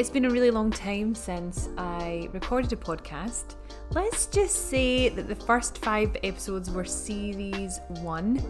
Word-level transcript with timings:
It's 0.00 0.08
been 0.08 0.24
a 0.24 0.30
really 0.30 0.50
long 0.50 0.70
time 0.70 1.14
since 1.14 1.68
I 1.76 2.30
recorded 2.32 2.72
a 2.72 2.76
podcast. 2.76 3.56
Let's 3.90 4.24
just 4.28 4.70
say 4.70 5.10
that 5.10 5.28
the 5.28 5.34
first 5.34 5.76
five 5.76 6.16
episodes 6.24 6.70
were 6.70 6.86
series 6.86 7.80
one 8.00 8.42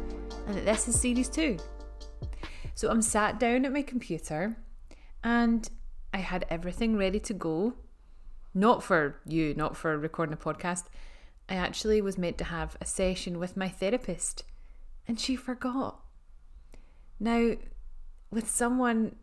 and 0.47 0.57
that 0.57 0.65
this 0.65 0.87
is 0.87 1.01
series 1.01 1.29
two. 1.29 1.57
So 2.77 2.89
I'm 2.89 3.03
sat 3.03 3.41
down 3.41 3.65
at 3.65 3.73
my 3.73 3.83
computer 3.83 4.59
and 5.25 5.69
I 6.15 6.19
had 6.19 6.47
everything 6.51 6.97
ready 6.97 7.19
to 7.19 7.35
go. 7.35 7.75
Not 8.55 8.85
for 8.85 9.21
you, 9.27 9.53
not 9.55 9.77
for 9.77 9.99
recording 9.99 10.35
a 10.35 10.37
podcast. 10.37 10.85
I 11.49 11.57
actually 11.57 12.01
was 12.01 12.17
meant 12.17 12.39
to 12.39 12.45
have 12.45 12.77
a 12.81 12.87
session 12.87 13.41
with 13.41 13.57
my 13.57 13.69
therapist 13.69 14.45
and 15.09 15.19
she 15.19 15.35
forgot. 15.35 16.01
Now, 17.19 17.57
with 18.31 18.49
someone 18.49 19.17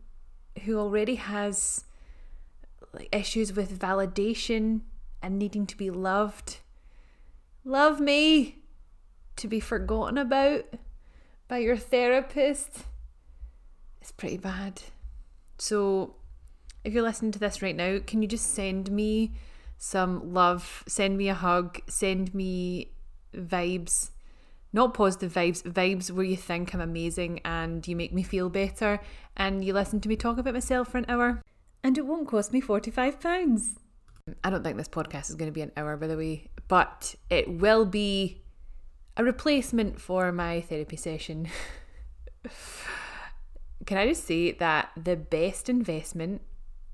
who 0.66 0.76
already 0.78 1.14
has 1.14 1.86
like 2.92 3.14
issues 3.14 3.52
with 3.52 3.78
validation 3.78 4.80
and 5.22 5.38
needing 5.38 5.66
to 5.66 5.76
be 5.76 5.90
loved, 5.90 6.58
love 7.64 8.00
me 8.00 8.58
to 9.36 9.48
be 9.48 9.60
forgotten 9.60 10.18
about 10.18 10.64
by 11.46 11.58
your 11.58 11.76
therapist 11.76 12.84
It's 14.00 14.12
pretty 14.12 14.36
bad. 14.36 14.82
So, 15.58 16.16
if 16.84 16.92
you're 16.92 17.02
listening 17.02 17.32
to 17.32 17.38
this 17.38 17.62
right 17.62 17.74
now, 17.74 17.98
can 18.06 18.22
you 18.22 18.28
just 18.28 18.54
send 18.54 18.90
me 18.90 19.32
some 19.76 20.32
love, 20.32 20.84
send 20.86 21.16
me 21.16 21.28
a 21.28 21.34
hug, 21.34 21.80
send 21.88 22.34
me 22.34 22.92
vibes? 23.34 24.10
Not 24.72 24.94
positive 24.94 25.32
vibes, 25.32 25.62
vibes 25.62 26.10
where 26.10 26.24
you 26.24 26.36
think 26.36 26.74
I'm 26.74 26.80
amazing 26.80 27.40
and 27.44 27.86
you 27.88 27.96
make 27.96 28.12
me 28.12 28.22
feel 28.22 28.50
better 28.50 29.00
and 29.36 29.64
you 29.64 29.72
listen 29.72 30.00
to 30.00 30.08
me 30.08 30.16
talk 30.16 30.38
about 30.38 30.54
myself 30.54 30.88
for 30.88 30.98
an 30.98 31.06
hour. 31.08 31.42
And 31.82 31.96
it 31.96 32.06
won't 32.06 32.28
cost 32.28 32.52
me 32.52 32.60
£45. 32.60 33.78
I 34.44 34.50
don't 34.50 34.62
think 34.62 34.76
this 34.76 34.88
podcast 34.88 35.30
is 35.30 35.36
going 35.36 35.50
to 35.50 35.54
be 35.54 35.62
an 35.62 35.72
hour, 35.76 35.96
by 35.96 36.06
the 36.06 36.16
way, 36.16 36.50
but 36.68 37.14
it 37.30 37.48
will 37.48 37.86
be 37.86 38.42
a 39.16 39.24
replacement 39.24 40.00
for 40.00 40.30
my 40.32 40.60
therapy 40.60 40.96
session. 40.96 41.48
Can 43.86 43.96
I 43.96 44.06
just 44.06 44.24
say 44.24 44.52
that 44.52 44.90
the 45.02 45.16
best 45.16 45.68
investment 45.68 46.42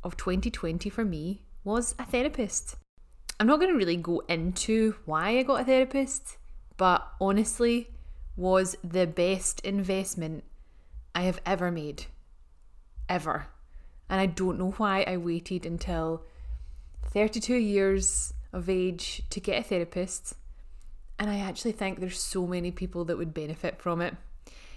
of 0.02 0.16
2020 0.16 0.88
for 0.90 1.04
me 1.04 1.42
was 1.64 1.94
a 1.98 2.04
therapist? 2.04 2.76
I'm 3.40 3.46
not 3.48 3.58
going 3.58 3.72
to 3.72 3.76
really 3.76 3.96
go 3.96 4.22
into 4.28 4.94
why 5.04 5.38
I 5.38 5.42
got 5.42 5.62
a 5.62 5.64
therapist, 5.64 6.36
but 6.76 7.06
honestly, 7.20 7.90
was 8.36 8.76
the 8.84 9.06
best 9.06 9.60
investment 9.60 10.44
I 11.14 11.22
have 11.22 11.40
ever 11.44 11.70
made. 11.70 12.06
Ever. 13.08 13.48
And 14.14 14.20
I 14.20 14.26
don't 14.26 14.58
know 14.58 14.70
why 14.76 15.02
I 15.08 15.16
waited 15.16 15.66
until 15.66 16.22
32 17.06 17.56
years 17.56 18.32
of 18.52 18.68
age 18.68 19.22
to 19.30 19.40
get 19.40 19.58
a 19.58 19.62
therapist. 19.64 20.34
And 21.18 21.28
I 21.28 21.40
actually 21.40 21.72
think 21.72 21.98
there's 21.98 22.20
so 22.20 22.46
many 22.46 22.70
people 22.70 23.04
that 23.06 23.18
would 23.18 23.34
benefit 23.34 23.82
from 23.82 24.00
it. 24.00 24.14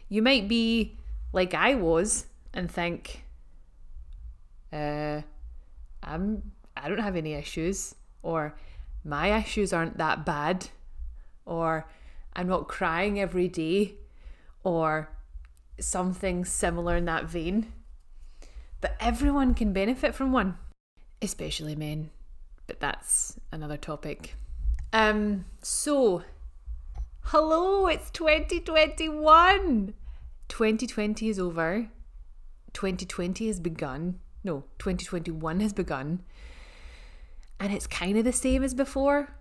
You 0.09 0.23
might 0.23 0.47
be 0.47 0.97
like 1.33 1.53
I 1.53 1.75
was 1.75 2.25
and 2.52 2.71
think, 2.71 3.25
uh, 4.73 5.21
I'm 6.02 6.52
I 6.75 6.89
don't 6.89 6.97
have 6.97 7.15
any 7.15 7.33
issues, 7.33 7.93
or 8.23 8.58
my 9.03 9.38
issues 9.38 9.71
aren't 9.71 9.99
that 9.99 10.25
bad, 10.25 10.69
or 11.45 11.88
I'm 12.35 12.47
not 12.47 12.67
crying 12.67 13.19
every 13.19 13.49
day, 13.49 13.98
or 14.64 15.09
something 15.80 16.43
similar 16.43 16.95
in 16.95 17.05
that 17.05 17.25
vein. 17.25 17.71
But 18.82 18.95
everyone 18.99 19.54
can 19.54 19.73
benefit 19.73 20.14
from 20.14 20.32
one, 20.32 20.58
especially 21.21 21.76
men. 21.76 22.11
But 22.67 22.80
that's 22.80 23.39
another 23.52 23.77
topic. 23.77 24.36
Um, 24.93 25.45
so 25.61 26.23
hello, 27.21 27.87
it's 27.87 28.11
2021. 28.11 29.93
2020 30.48 31.30
is 31.30 31.39
over. 31.39 31.89
2020 32.73 33.48
has 33.48 33.60
begun. 33.60 34.20
No, 34.43 34.64
2021 34.80 35.60
has 35.60 35.73
begun. 35.73 36.23
And 37.60 37.73
it's 37.73 37.87
kind 37.87 38.17
of 38.17 38.23
the 38.23 38.32
same 38.32 38.64
as 38.64 38.73
before. 38.73 39.36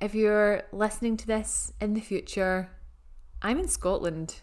If 0.00 0.14
you're 0.14 0.64
listening 0.70 1.16
to 1.16 1.26
this 1.26 1.72
in 1.80 1.94
the 1.94 2.00
future, 2.00 2.70
I'm 3.42 3.58
in 3.58 3.68
Scotland. 3.68 4.42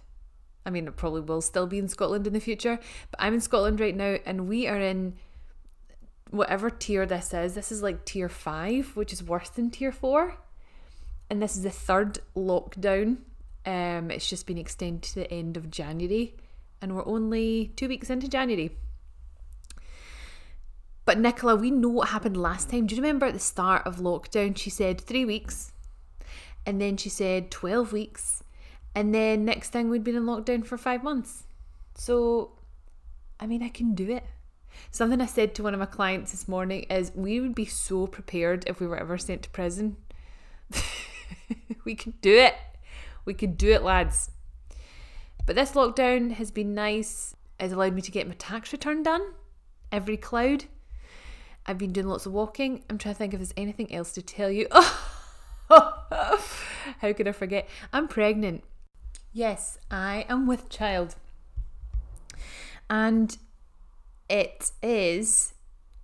I 0.65 0.69
mean, 0.71 0.87
it 0.87 0.95
probably 0.95 1.21
will 1.21 1.41
still 1.41 1.67
be 1.67 1.77
in 1.77 1.87
Scotland 1.87 2.25
in 2.25 2.33
the 2.33 2.39
future, 2.39 2.79
but 3.11 3.21
I'm 3.21 3.33
in 3.33 3.41
Scotland 3.41 3.79
right 3.79 3.95
now 3.95 4.17
and 4.25 4.47
we 4.47 4.67
are 4.67 4.79
in 4.79 5.13
whatever 6.31 6.69
tier 6.69 7.05
this 7.05 7.33
is. 7.33 7.53
This 7.53 7.71
is 7.71 7.83
like 7.83 8.05
tier 8.05 8.29
five, 8.29 8.95
which 8.95 9.13
is 9.13 9.23
worse 9.23 9.49
than 9.49 9.69
tier 9.69 9.91
four. 9.91 10.37
And 11.29 11.41
this 11.41 11.55
is 11.55 11.63
the 11.63 11.71
third 11.71 12.19
lockdown. 12.35 13.17
Um, 13.65 14.11
it's 14.11 14.29
just 14.29 14.45
been 14.45 14.57
extended 14.57 15.03
to 15.03 15.15
the 15.15 15.33
end 15.33 15.57
of 15.57 15.71
January, 15.71 16.35
and 16.81 16.95
we're 16.95 17.07
only 17.07 17.71
two 17.75 17.87
weeks 17.87 18.11
into 18.11 18.27
January. 18.27 18.77
But 21.03 21.19
Nicola, 21.19 21.55
we 21.55 21.71
know 21.71 21.89
what 21.89 22.09
happened 22.09 22.37
last 22.37 22.69
time. 22.69 22.85
Do 22.85 22.95
you 22.95 23.01
remember 23.01 23.25
at 23.25 23.33
the 23.33 23.39
start 23.39 23.85
of 23.85 23.97
lockdown, 23.97 24.57
she 24.57 24.69
said 24.69 25.01
three 25.01 25.25
weeks, 25.25 25.71
and 26.65 26.79
then 26.79 26.97
she 26.97 27.09
said 27.09 27.49
12 27.49 27.91
weeks, 27.91 28.43
and 28.95 29.13
then 29.13 29.43
next 29.43 29.69
thing 29.69 29.89
we'd 29.89 30.05
been 30.05 30.15
in 30.15 30.23
lockdown 30.23 30.65
for 30.65 30.77
five 30.77 31.03
months. 31.03 31.43
So, 31.95 32.53
I 33.39 33.45
mean, 33.45 33.61
I 33.61 33.69
can 33.69 33.93
do 33.93 34.09
it. 34.09 34.23
Something 34.91 35.21
I 35.21 35.25
said 35.25 35.53
to 35.55 35.63
one 35.63 35.73
of 35.73 35.79
my 35.79 35.85
clients 35.85 36.31
this 36.31 36.47
morning 36.47 36.83
is 36.83 37.11
we 37.13 37.39
would 37.41 37.55
be 37.55 37.65
so 37.65 38.07
prepared 38.07 38.63
if 38.67 38.79
we 38.79 38.87
were 38.87 38.97
ever 38.97 39.17
sent 39.17 39.43
to 39.43 39.49
prison. 39.49 39.97
we 41.85 41.95
could 41.95 42.19
do 42.21 42.37
it. 42.37 42.55
We 43.25 43.33
could 43.33 43.57
do 43.57 43.71
it, 43.71 43.83
lads. 43.83 44.31
But 45.45 45.55
this 45.55 45.71
lockdown 45.71 46.31
has 46.31 46.51
been 46.51 46.73
nice. 46.73 47.35
It's 47.59 47.73
allowed 47.73 47.93
me 47.93 48.01
to 48.01 48.11
get 48.11 48.27
my 48.27 48.35
tax 48.37 48.71
return 48.71 49.03
done. 49.03 49.33
Every 49.91 50.17
cloud. 50.17 50.65
I've 51.65 51.77
been 51.77 51.93
doing 51.93 52.07
lots 52.07 52.25
of 52.25 52.33
walking. 52.33 52.83
I'm 52.89 52.97
trying 52.97 53.15
to 53.15 53.17
think 53.17 53.33
if 53.33 53.39
there's 53.39 53.53
anything 53.57 53.93
else 53.93 54.13
to 54.13 54.21
tell 54.21 54.51
you. 54.51 54.67
How 55.69 56.37
could 56.99 57.27
I 57.27 57.31
forget? 57.31 57.67
I'm 57.91 58.07
pregnant. 58.07 58.63
Yes, 59.35 59.77
I 59.91 60.25
am 60.29 60.47
with 60.47 60.69
child. 60.69 61.15
And 62.89 63.37
it 64.29 64.71
is 64.81 65.53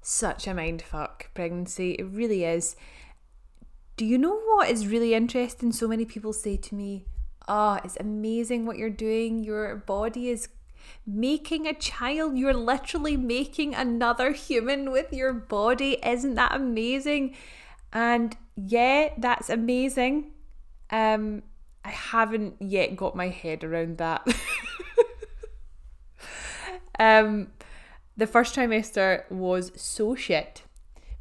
such 0.02 0.48
a 0.48 0.50
mindfuck 0.50 1.28
pregnancy. 1.34 1.94
It 1.94 2.08
really 2.12 2.44
is. 2.44 2.76
Do 3.96 4.06
you 4.06 4.18
know 4.18 4.36
what 4.36 4.68
is 4.68 4.86
really 4.86 5.14
interesting? 5.14 5.72
So 5.72 5.88
many 5.88 6.04
people 6.04 6.34
say 6.34 6.58
to 6.58 6.76
me, 6.76 7.06
Oh, 7.48 7.80
it's 7.86 7.96
amazing 8.02 8.66
what 8.66 8.78
you're 8.78 8.90
doing. 8.90 9.46
Your 9.46 9.78
body 9.78 10.28
is 10.28 10.50
making 11.08 11.68
a 11.68 11.74
child. 11.74 12.38
You're 12.38 12.54
literally 12.54 13.16
making 13.16 13.74
another 13.74 14.34
human 14.34 14.92
with 14.92 15.14
your 15.14 15.32
body. 15.32 15.98
Isn't 16.06 16.36
that 16.36 16.54
amazing? 16.54 17.38
And 17.94 18.36
yeah, 18.58 19.14
that's 19.18 19.50
amazing. 19.50 20.32
Um, 20.90 21.44
I 21.84 21.90
haven't 21.90 22.56
yet 22.60 22.96
got 22.96 23.16
my 23.16 23.30
head 23.30 23.64
around 23.64 23.98
that. 23.98 24.28
um, 27.00 27.48
the 28.16 28.28
first 28.28 28.56
trimester 28.56 29.30
was 29.32 29.72
so 29.76 30.16
shit 30.16 30.64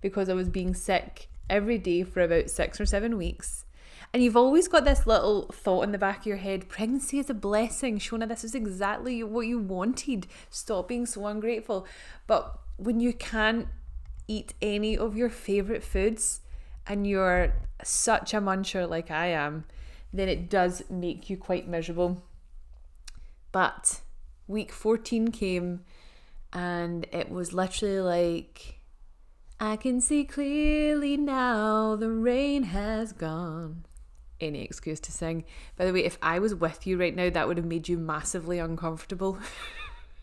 because 0.01 0.29
I 0.29 0.35
was 0.35 0.49
being 0.49 0.75
sick 0.75 1.29
every 1.49 1.79
day 1.79 2.03
for 2.03 2.21
about 2.23 2.51
six 2.51 2.81
or 2.81 2.87
seven 2.87 3.17
weeks. 3.17 3.65
And 4.12 4.25
you've 4.25 4.37
always 4.37 4.67
got 4.67 4.85
this 4.85 5.07
little 5.07 5.47
thought 5.53 5.83
in 5.83 5.93
the 5.93 5.99
back 5.99 6.21
of 6.21 6.27
your 6.27 6.39
head 6.39 6.69
pregnancy 6.69 7.19
is 7.19 7.31
a 7.31 7.35
blessing. 7.35 7.99
Shona, 7.99 8.27
this 8.27 8.43
is 8.43 8.55
exactly 8.55 9.23
what 9.23 9.47
you 9.47 9.59
wanted. 9.59 10.27
Stop 10.51 10.89
being 10.89 11.07
so 11.07 11.27
ungrateful. 11.27 11.87
But 12.27 12.59
when 12.77 12.99
you 12.99 13.12
can't 13.12 13.69
eat 14.27 14.55
any 14.61 14.97
of 14.97 15.17
your 15.17 15.29
favourite 15.29 15.85
foods 15.85 16.41
and 16.87 17.07
you're 17.07 17.55
such 17.85 18.35
a 18.35 18.41
muncher 18.41 18.89
like 18.89 19.11
I 19.12 19.27
am, 19.27 19.65
then 20.12 20.29
it 20.29 20.49
does 20.51 20.83
make 20.91 21.31
you 21.31 21.37
quite 21.37 21.69
miserable. 21.69 22.23
But 23.53 24.01
week 24.47 24.73
14 24.73 25.31
came 25.31 25.85
and 26.53 27.07
it 27.12 27.31
was 27.31 27.53
literally 27.53 28.01
like, 28.01 28.81
I 29.59 29.77
can 29.77 30.01
see 30.01 30.25
clearly 30.25 31.17
now 31.17 31.97
the 31.97 32.11
rain 32.11 32.65
has 32.65 33.12
gone. 33.12 33.85
Any 34.41 34.62
excuse 34.62 35.01
to 35.01 35.12
sing. 35.12 35.45
By 35.77 35.85
the 35.85 35.93
way, 35.93 36.05
if 36.05 36.19
I 36.23 36.39
was 36.39 36.55
with 36.55 36.87
you 36.87 36.99
right 36.99 37.15
now, 37.15 37.29
that 37.29 37.47
would 37.47 37.59
have 37.59 37.67
made 37.67 37.89
you 37.89 37.99
massively 37.99 38.59
uncomfortable. 38.59 39.39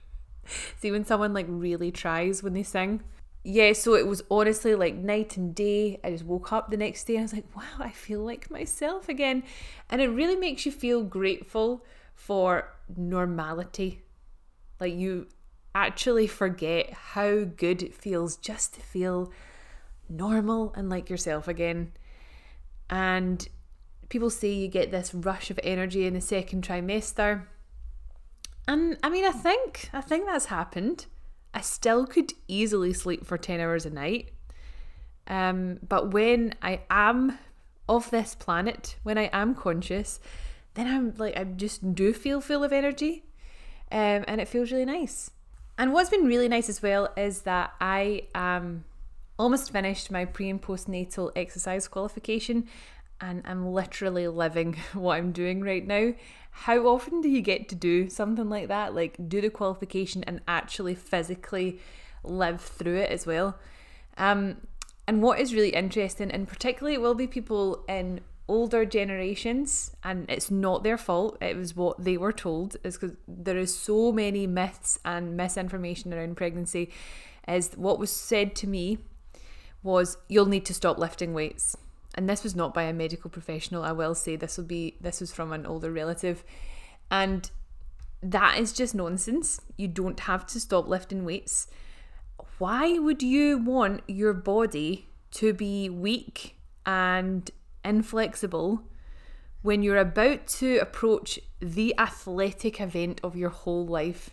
see, 0.80 0.92
when 0.92 1.06
someone 1.06 1.34
like 1.34 1.46
really 1.48 1.92
tries 1.92 2.42
when 2.42 2.54
they 2.54 2.64
sing. 2.64 3.04
Yeah, 3.44 3.74
so 3.74 3.96
it 3.96 4.06
was 4.06 4.24
honestly 4.30 4.76
like 4.76 4.96
night 4.96 5.38
and 5.38 5.56
day. 5.56 6.00
I 6.04 6.12
just 6.12 6.26
woke 6.26 6.52
up 6.52 6.70
the 6.70 6.78
next 6.78 7.06
day 7.06 7.16
and 7.16 7.22
I 7.22 7.24
was 7.24 7.34
like, 7.34 7.56
wow, 7.56 7.64
I 7.80 7.92
feel 7.92 8.22
like 8.22 8.52
myself 8.52 9.08
again. 9.08 9.44
And 9.90 10.02
it 10.02 10.08
really 10.08 10.36
makes 10.36 10.66
you 10.66 10.72
feel 10.72 11.04
grateful 11.04 11.86
for 12.14 12.74
normality. 12.96 14.02
Like 14.80 14.94
you 14.94 15.28
actually 15.74 16.28
forget 16.28 16.92
how 16.92 17.44
good 17.44 17.84
it 17.84 17.94
feels 17.94 18.36
just 18.36 18.74
to 18.74 18.82
feel 18.82 19.32
normal 20.10 20.74
and 20.76 20.90
like 20.90 21.10
yourself 21.10 21.48
again. 21.48 21.94
And 22.90 23.48
people 24.10 24.30
say 24.30 24.52
you 24.52 24.68
get 24.68 24.92
this 24.92 25.14
rush 25.14 25.52
of 25.52 25.60
energy 25.64 26.06
in 26.06 26.14
the 26.14 26.22
second 26.22 26.68
trimester. 26.68 27.46
And 28.68 28.98
I 29.04 29.10
mean, 29.10 29.26
I 29.26 29.32
think 29.32 29.90
I 29.94 30.02
think 30.02 30.26
that's 30.26 30.46
happened. 30.46 31.06
I 31.54 31.62
still 31.62 32.06
could 32.06 32.34
easily 32.48 32.94
sleep 32.94 33.26
for 33.26 33.38
10 33.38 33.60
hours 33.60 33.86
a 33.86 33.90
night. 33.90 34.30
Um, 35.28 35.80
but 35.88 36.12
when 36.12 36.54
I 36.62 36.82
am 36.90 37.38
of 37.90 38.10
this 38.12 38.36
planet, 38.36 38.96
when 39.04 39.18
I 39.18 39.30
am 39.34 39.56
conscious, 39.56 40.20
then 40.76 40.88
I'm 40.88 41.14
like, 41.18 41.38
I 41.38 41.44
just 41.44 41.96
do 41.96 42.14
feel 42.14 42.42
full 42.42 42.64
of 42.64 42.72
energy. 42.72 43.24
Um, 43.92 44.26
and 44.28 44.42
it 44.42 44.48
feels 44.48 44.72
really 44.72 44.86
nice. 44.86 45.32
And 45.78 45.94
what's 45.94 46.10
been 46.10 46.26
really 46.26 46.48
nice 46.48 46.70
as 46.70 46.82
well 46.82 47.10
is 47.16 47.42
that 47.42 47.74
I 47.80 48.24
am 48.34 48.84
almost 49.40 49.72
finished 49.72 50.12
my 50.12 50.26
pre 50.26 50.50
and 50.50 50.62
postnatal 50.62 51.32
exercise 51.36 51.88
qualification 51.88 52.68
and 53.20 53.42
I'm 53.46 53.72
literally 53.72 54.28
living 54.28 54.74
what 54.94 55.16
I'm 55.16 55.32
doing 55.32 55.62
right 55.62 55.86
now. 55.86 56.14
How 56.52 56.88
often 56.88 57.22
do 57.22 57.30
you 57.30 57.42
get 57.42 57.70
to 57.70 57.76
do 57.76 58.10
something 58.10 58.50
like 58.50 58.68
that? 58.68 58.96
Like 58.96 59.16
do 59.28 59.42
the 59.42 59.50
qualification 59.50 60.24
and 60.24 60.42
actually 60.48 60.96
physically 60.96 61.80
live 62.24 62.62
through 62.62 62.98
it 62.98 63.12
as 63.12 63.26
well. 63.26 63.58
Um, 64.18 64.58
and 65.08 65.22
what 65.22 65.40
is 65.40 65.54
really 65.54 65.70
interesting, 65.70 66.32
and 66.32 66.48
particularly 66.48 66.96
it 66.96 67.02
will 67.02 67.16
be 67.16 67.28
people 67.28 67.86
in 67.88 68.22
older 68.48 68.86
generations, 68.86 69.96
and 70.04 70.26
it's 70.30 70.50
not 70.50 70.84
their 70.84 70.98
fault, 70.98 71.38
it 71.42 71.56
was 71.56 71.76
what 71.76 72.04
they 72.04 72.18
were 72.18 72.34
told, 72.34 72.76
is 72.84 72.98
because 72.98 73.16
there 73.28 73.58
is 73.58 73.78
so 73.78 74.12
many 74.12 74.48
myths 74.48 75.00
and 75.06 75.38
misinformation 75.38 76.14
around 76.14 76.36
pregnancy. 76.36 76.92
Is 77.48 77.72
what 77.76 78.00
was 78.00 78.12
said 78.12 78.56
to 78.58 78.68
me 78.68 78.98
was 79.84 80.18
you'll 80.28 80.48
need 80.48 80.66
to 80.66 80.74
stop 80.74 80.98
lifting 80.98 81.34
weights 81.34 81.78
and 82.18 82.28
this 82.28 82.44
was 82.44 82.56
not 82.56 82.74
by 82.74 82.84
a 82.84 82.94
medical 82.94 83.30
professional 83.30 83.84
i 83.84 83.92
will 83.92 84.16
say. 84.16 84.36
This 84.36 84.58
will 84.58 84.66
be 84.66 84.98
this 85.00 85.22
was 85.22 85.32
from 85.32 85.54
an 85.54 85.66
older 85.66 85.92
relative. 85.92 86.44
And 87.10 87.50
that 88.22 88.58
is 88.58 88.74
just 88.74 88.96
nonsense. 88.96 89.62
You 89.78 89.88
don't 89.88 90.20
have 90.22 90.46
to 90.48 90.60
stop 90.60 90.88
lifting 90.88 91.24
weights. 91.24 91.68
Why 92.58 92.98
would 92.98 93.22
you 93.22 93.60
want 93.60 94.02
your 94.08 94.34
body 94.34 95.08
to 95.32 95.54
be 95.54 95.90
weak 95.90 96.58
and 96.86 97.50
inflexible 97.86 98.82
when 99.62 99.84
you're 99.84 99.98
about 99.98 100.48
to 100.48 100.78
approach 100.80 101.40
the 101.60 101.94
athletic 102.00 102.82
event 102.82 103.22
of 103.24 103.36
your 103.36 103.50
whole 103.50 103.86
life 103.86 104.32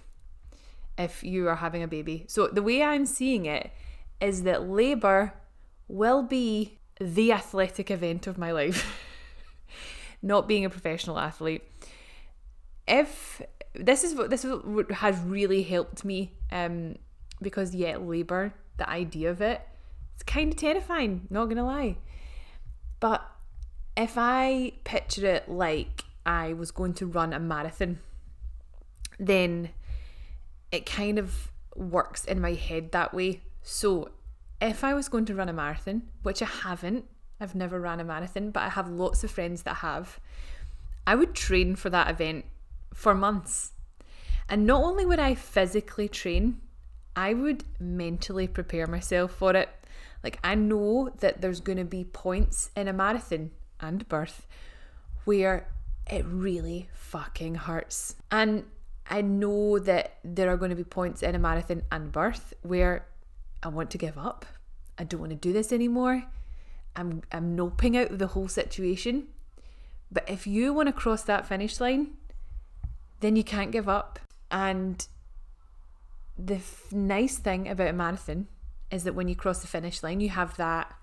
if 0.97 1.23
you 1.23 1.49
are 1.49 1.57
having 1.57 1.83
a 1.83 1.89
baby? 1.89 2.25
So 2.29 2.49
the 2.49 2.63
way 2.63 2.83
i'm 2.83 3.05
seeing 3.05 3.45
it 3.45 3.71
is 4.21 4.45
that 4.45 4.69
labor 4.69 5.35
will 5.87 6.23
be 6.23 6.79
the 7.01 7.33
athletic 7.33 7.91
event 7.91 8.27
of 8.27 8.39
my 8.39 8.53
life, 8.53 9.01
not 10.23 10.47
being 10.49 10.65
a 10.65 10.71
professional 10.71 11.19
athlete. 11.19 11.63
If 12.87 13.43
this 13.75 14.05
is 14.05 14.15
what 14.15 14.31
this 14.31 14.45
is 14.45 14.63
what 14.65 14.91
has 14.91 15.19
really 15.21 15.63
helped 15.63 16.05
me, 16.05 16.33
um, 16.53 16.97
because 17.41 17.75
yeah, 17.75 17.97
labor, 17.97 18.55
the 18.77 18.89
idea 18.89 19.31
of 19.31 19.41
it, 19.41 19.61
it's 20.15 20.23
kind 20.23 20.53
of 20.53 20.59
terrifying. 20.59 21.27
Not 21.31 21.47
gonna 21.47 21.65
lie, 21.65 21.97
but 23.01 23.27
if 23.97 24.15
I 24.17 24.73
picture 24.85 25.27
it 25.27 25.49
like 25.49 26.05
I 26.27 26.53
was 26.53 26.71
going 26.71 26.95
to 26.95 27.07
run 27.07 27.33
a 27.33 27.39
marathon, 27.39 28.01
then 29.19 29.71
it 30.73 30.87
kind 30.87 31.19
of 31.19 31.51
works 31.77 32.25
in 32.25 32.41
my 32.41 32.55
head 32.55 32.93
that 32.93 33.15
way. 33.15 33.43
So 33.63 34.11
if 34.65 34.83
I 34.83 34.95
was 34.95 35.09
going 35.09 35.27
to 35.27 35.35
run 35.35 35.51
a 35.51 35.53
marathon, 35.53 36.03
which 36.23 36.41
I 36.41 36.47
haven't, 36.47 37.05
I've 37.39 37.55
never 37.55 37.79
ran 37.79 38.01
a 38.01 38.05
marathon, 38.05 38.51
but 38.51 38.63
I 38.63 38.71
have 38.71 38.89
lots 38.89 39.23
of 39.23 39.31
friends 39.31 39.63
that 39.65 39.77
have, 39.77 40.19
I 41.07 41.15
would 41.15 41.35
train 41.35 41.77
for 41.77 41.91
that 41.91 42.11
event 42.11 42.47
for 42.95 43.15
months. 43.15 43.73
And 44.49 44.67
not 44.67 44.83
only 44.83 45.05
would 45.05 45.19
I 45.19 45.35
physically 45.35 46.09
train, 46.09 46.61
I 47.15 47.35
would 47.35 47.65
mentally 47.79 48.49
prepare 48.49 48.87
myself 48.87 49.33
for 49.33 49.55
it. 49.55 49.69
Like, 50.23 50.39
I 50.43 50.55
know 50.55 51.11
that 51.21 51.43
there's 51.43 51.61
going 51.61 51.79
to 51.79 51.85
be 51.85 52.05
points 52.05 52.71
in 52.75 52.89
a 52.89 52.93
marathon 52.93 53.51
and 53.81 54.09
birth 54.09 54.47
where 55.25 55.69
it 56.11 56.25
really 56.25 56.89
fucking 56.95 57.57
hurts. 57.57 58.17
And 58.31 58.65
I 59.09 59.21
know 59.21 59.79
that 59.79 60.17
there 60.25 60.51
are 60.51 60.57
going 60.57 60.71
to 60.71 60.77
be 60.77 60.85
points 60.85 61.23
in 61.23 61.35
a 61.35 61.39
marathon 61.39 61.83
and 61.93 62.11
birth 62.11 62.55
where 62.63 63.07
I 63.63 63.69
want 63.69 63.91
to 63.91 63.99
give 63.99 64.17
up. 64.17 64.47
I 64.99 65.05
don't 65.05 65.21
want 65.21 65.31
to 65.31 65.37
do 65.37 65.53
this 65.53 65.73
anymore. 65.73 66.25
I'm 66.97 67.23
I'm 67.33 67.57
noping 67.57 67.97
out 67.97 68.11
of 68.11 68.19
the 68.19 68.29
whole 68.29 68.49
situation. 68.49 69.29
But 70.11 70.29
if 70.29 70.47
you 70.47 70.73
want 70.73 70.89
to 70.89 70.93
cross 70.93 71.23
that 71.23 71.47
finish 71.47 71.81
line, 71.81 72.13
then 73.21 73.37
you 73.37 73.43
can't 73.45 73.73
give 73.73 73.89
up. 73.89 74.21
And 74.51 75.07
the 76.39 76.57
f- 76.57 76.93
nice 76.93 77.39
thing 77.39 77.69
about 77.69 77.89
a 77.89 77.93
marathon 77.93 78.47
is 78.91 79.05
that 79.05 79.15
when 79.15 79.29
you 79.29 79.35
cross 79.35 79.61
the 79.61 79.67
finish 79.67 80.03
line, 80.03 80.21
you 80.21 80.29
have 80.29 80.57
that 80.57 80.95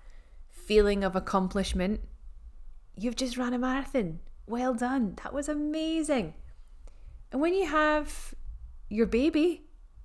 feeling 0.50 1.04
of 1.04 1.14
accomplishment. 1.14 2.00
You've 2.96 3.16
just 3.16 3.36
ran 3.36 3.52
a 3.52 3.58
marathon. 3.58 4.20
Well 4.46 4.74
done. 4.74 5.18
That 5.22 5.34
was 5.34 5.48
amazing. 5.48 6.34
And 7.30 7.40
when 7.40 7.54
you 7.54 7.66
have 7.66 8.34
your 8.88 9.06
baby, 9.06 9.62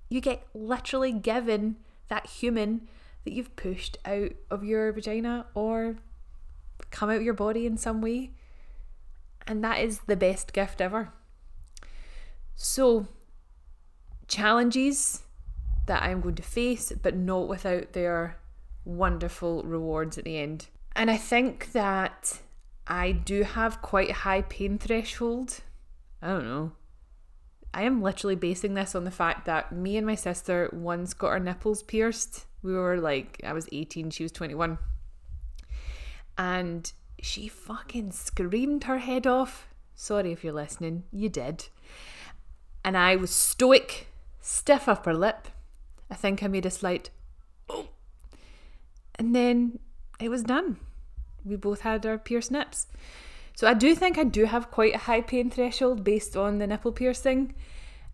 you 0.08 0.20
get 0.20 0.46
literally 0.54 1.12
given 1.12 1.76
that 2.08 2.26
human 2.26 2.88
that 3.24 3.32
you've 3.32 3.56
pushed 3.56 3.98
out 4.04 4.32
of 4.50 4.64
your 4.64 4.92
vagina 4.92 5.46
or 5.54 5.96
come 6.90 7.10
out 7.10 7.16
of 7.16 7.22
your 7.22 7.34
body 7.34 7.66
in 7.66 7.76
some 7.76 8.00
way. 8.00 8.32
And 9.46 9.62
that 9.64 9.80
is 9.80 10.00
the 10.00 10.16
best 10.16 10.52
gift 10.52 10.80
ever. 10.80 11.12
So, 12.54 13.06
challenges 14.26 15.22
that 15.86 16.02
I'm 16.02 16.20
going 16.20 16.34
to 16.34 16.42
face, 16.42 16.92
but 17.02 17.16
not 17.16 17.48
without 17.48 17.92
their 17.92 18.36
wonderful 18.84 19.62
rewards 19.62 20.18
at 20.18 20.24
the 20.24 20.38
end. 20.38 20.66
And 20.94 21.10
I 21.10 21.16
think 21.16 21.72
that 21.72 22.40
I 22.86 23.12
do 23.12 23.42
have 23.42 23.82
quite 23.82 24.10
a 24.10 24.14
high 24.14 24.42
pain 24.42 24.78
threshold. 24.78 25.60
I 26.20 26.28
don't 26.28 26.44
know. 26.44 26.72
I 27.72 27.82
am 27.82 28.02
literally 28.02 28.36
basing 28.36 28.74
this 28.74 28.94
on 28.94 29.04
the 29.04 29.10
fact 29.10 29.46
that 29.46 29.72
me 29.72 29.96
and 29.96 30.06
my 30.06 30.14
sister 30.14 30.70
once 30.72 31.14
got 31.14 31.28
our 31.28 31.40
nipples 31.40 31.82
pierced. 31.82 32.46
We 32.62 32.72
were 32.72 32.96
like, 32.96 33.40
I 33.44 33.52
was 33.52 33.68
18, 33.70 34.10
she 34.10 34.22
was 34.22 34.32
21. 34.32 34.78
And 36.36 36.90
she 37.20 37.48
fucking 37.48 38.12
screamed 38.12 38.84
her 38.84 38.98
head 38.98 39.26
off. 39.26 39.68
Sorry 39.94 40.32
if 40.32 40.42
you're 40.42 40.52
listening, 40.52 41.04
you 41.12 41.28
did. 41.28 41.68
And 42.84 42.96
I 42.96 43.16
was 43.16 43.30
stoic, 43.30 44.08
stiff 44.40 44.88
upper 44.88 45.12
lip. 45.12 45.48
I 46.10 46.14
think 46.14 46.42
I 46.42 46.48
made 46.48 46.64
a 46.64 46.70
slight, 46.70 47.10
oh. 47.68 47.88
And 49.16 49.34
then 49.34 49.78
it 50.20 50.30
was 50.30 50.42
done. 50.42 50.78
We 51.44 51.56
both 51.56 51.80
had 51.80 52.06
our 52.06 52.18
pierced 52.18 52.50
nips. 52.50 52.86
So 53.58 53.66
I 53.66 53.74
do 53.74 53.96
think 53.96 54.18
I 54.18 54.22
do 54.22 54.44
have 54.44 54.70
quite 54.70 54.94
a 54.94 54.98
high 54.98 55.20
pain 55.20 55.50
threshold 55.50 56.04
based 56.04 56.36
on 56.36 56.58
the 56.58 56.66
nipple 56.68 56.92
piercing. 56.92 57.56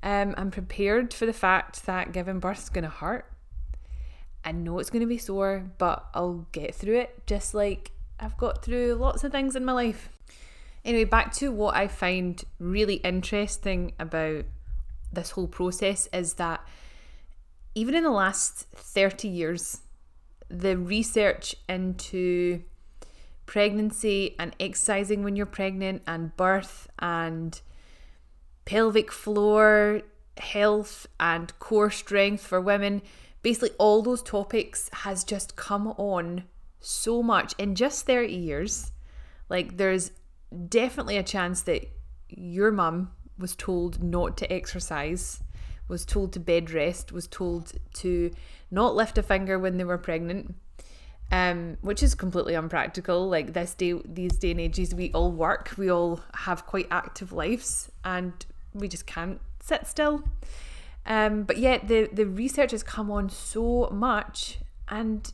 Um, 0.02 0.34
I'm 0.38 0.50
prepared 0.50 1.12
for 1.12 1.26
the 1.26 1.34
fact 1.34 1.84
that 1.84 2.12
giving 2.12 2.38
birth 2.40 2.60
is 2.62 2.70
going 2.70 2.84
to 2.84 2.88
hurt. 2.88 3.30
I 4.42 4.52
know 4.52 4.78
it's 4.78 4.88
going 4.88 5.02
to 5.02 5.06
be 5.06 5.18
sore, 5.18 5.70
but 5.76 6.06
I'll 6.14 6.46
get 6.52 6.74
through 6.74 6.98
it 7.00 7.26
just 7.26 7.52
like 7.52 7.90
I've 8.18 8.38
got 8.38 8.64
through 8.64 8.94
lots 8.94 9.22
of 9.22 9.32
things 9.32 9.54
in 9.54 9.66
my 9.66 9.72
life. 9.72 10.08
Anyway, 10.82 11.04
back 11.04 11.34
to 11.34 11.52
what 11.52 11.76
I 11.76 11.88
find 11.88 12.42
really 12.58 12.94
interesting 12.94 13.92
about 13.98 14.46
this 15.12 15.32
whole 15.32 15.48
process 15.48 16.08
is 16.10 16.32
that 16.34 16.66
even 17.74 17.94
in 17.94 18.02
the 18.02 18.10
last 18.10 18.66
30 18.76 19.28
years, 19.28 19.82
the 20.48 20.78
research 20.78 21.54
into 21.68 22.62
pregnancy 23.46 24.34
and 24.38 24.54
exercising 24.58 25.22
when 25.22 25.36
you're 25.36 25.46
pregnant 25.46 26.02
and 26.06 26.36
birth 26.36 26.88
and 26.98 27.60
pelvic 28.64 29.12
floor 29.12 30.02
health 30.38 31.06
and 31.20 31.56
core 31.58 31.90
strength 31.90 32.44
for 32.46 32.60
women. 32.60 33.02
Basically 33.42 33.70
all 33.78 34.02
those 34.02 34.22
topics 34.22 34.88
has 34.92 35.24
just 35.24 35.56
come 35.56 35.88
on 35.88 36.44
so 36.80 37.22
much 37.22 37.54
in 37.58 37.74
just 37.74 38.06
30 38.06 38.32
years 38.32 38.92
like 39.48 39.76
there's 39.76 40.10
definitely 40.68 41.16
a 41.16 41.22
chance 41.22 41.62
that 41.62 41.86
your 42.28 42.70
mum 42.70 43.10
was 43.38 43.56
told 43.56 44.02
not 44.02 44.36
to 44.36 44.52
exercise 44.52 45.42
was 45.88 46.04
told 46.04 46.32
to 46.32 46.40
bed 46.40 46.70
rest 46.70 47.12
was 47.12 47.26
told 47.26 47.72
to 47.92 48.30
not 48.70 48.94
lift 48.94 49.18
a 49.18 49.22
finger 49.22 49.58
when 49.58 49.76
they 49.76 49.84
were 49.84 49.98
pregnant 49.98 50.54
um, 51.34 51.76
which 51.80 52.00
is 52.00 52.14
completely 52.14 52.54
unpractical. 52.54 53.28
Like 53.28 53.54
this 53.54 53.74
day, 53.74 53.94
these 54.04 54.38
day 54.38 54.52
and 54.52 54.60
ages, 54.60 54.94
we 54.94 55.10
all 55.10 55.32
work, 55.32 55.74
we 55.76 55.90
all 55.90 56.20
have 56.32 56.64
quite 56.64 56.86
active 56.92 57.32
lives, 57.32 57.90
and 58.04 58.32
we 58.72 58.86
just 58.86 59.04
can't 59.04 59.40
sit 59.60 59.88
still. 59.88 60.22
Um, 61.06 61.42
but 61.42 61.58
yet 61.58 61.88
the 61.88 62.08
the 62.12 62.24
research 62.24 62.70
has 62.70 62.84
come 62.84 63.10
on 63.10 63.30
so 63.30 63.88
much, 63.90 64.58
and 64.88 65.32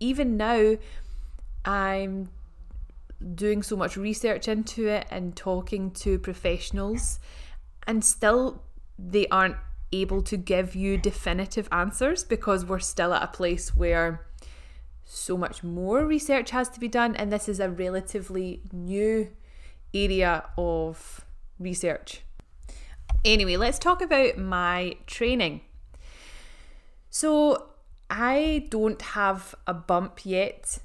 even 0.00 0.36
now, 0.36 0.76
I'm 1.64 2.28
doing 3.34 3.62
so 3.62 3.74
much 3.74 3.96
research 3.96 4.48
into 4.48 4.86
it 4.86 5.06
and 5.10 5.34
talking 5.34 5.92
to 5.92 6.18
professionals, 6.18 7.20
and 7.86 8.04
still 8.04 8.62
they 8.98 9.26
aren't 9.28 9.56
able 9.92 10.20
to 10.20 10.36
give 10.36 10.76
you 10.76 10.98
definitive 10.98 11.70
answers 11.72 12.22
because 12.22 12.66
we're 12.66 12.78
still 12.78 13.14
at 13.14 13.22
a 13.22 13.28
place 13.28 13.74
where 13.74 14.26
so 15.10 15.38
much 15.38 15.64
more 15.64 16.04
research 16.04 16.50
has 16.50 16.68
to 16.68 16.78
be 16.78 16.86
done, 16.86 17.16
and 17.16 17.32
this 17.32 17.48
is 17.48 17.60
a 17.60 17.70
relatively 17.70 18.60
new 18.70 19.30
area 19.94 20.44
of 20.58 21.24
research. 21.58 22.20
Anyway, 23.24 23.56
let's 23.56 23.78
talk 23.78 24.02
about 24.02 24.36
my 24.36 24.96
training. 25.06 25.62
So, 27.08 27.70
I 28.10 28.66
don't 28.68 29.00
have 29.00 29.54
a 29.66 29.72
bump 29.72 30.26
yet, 30.26 30.78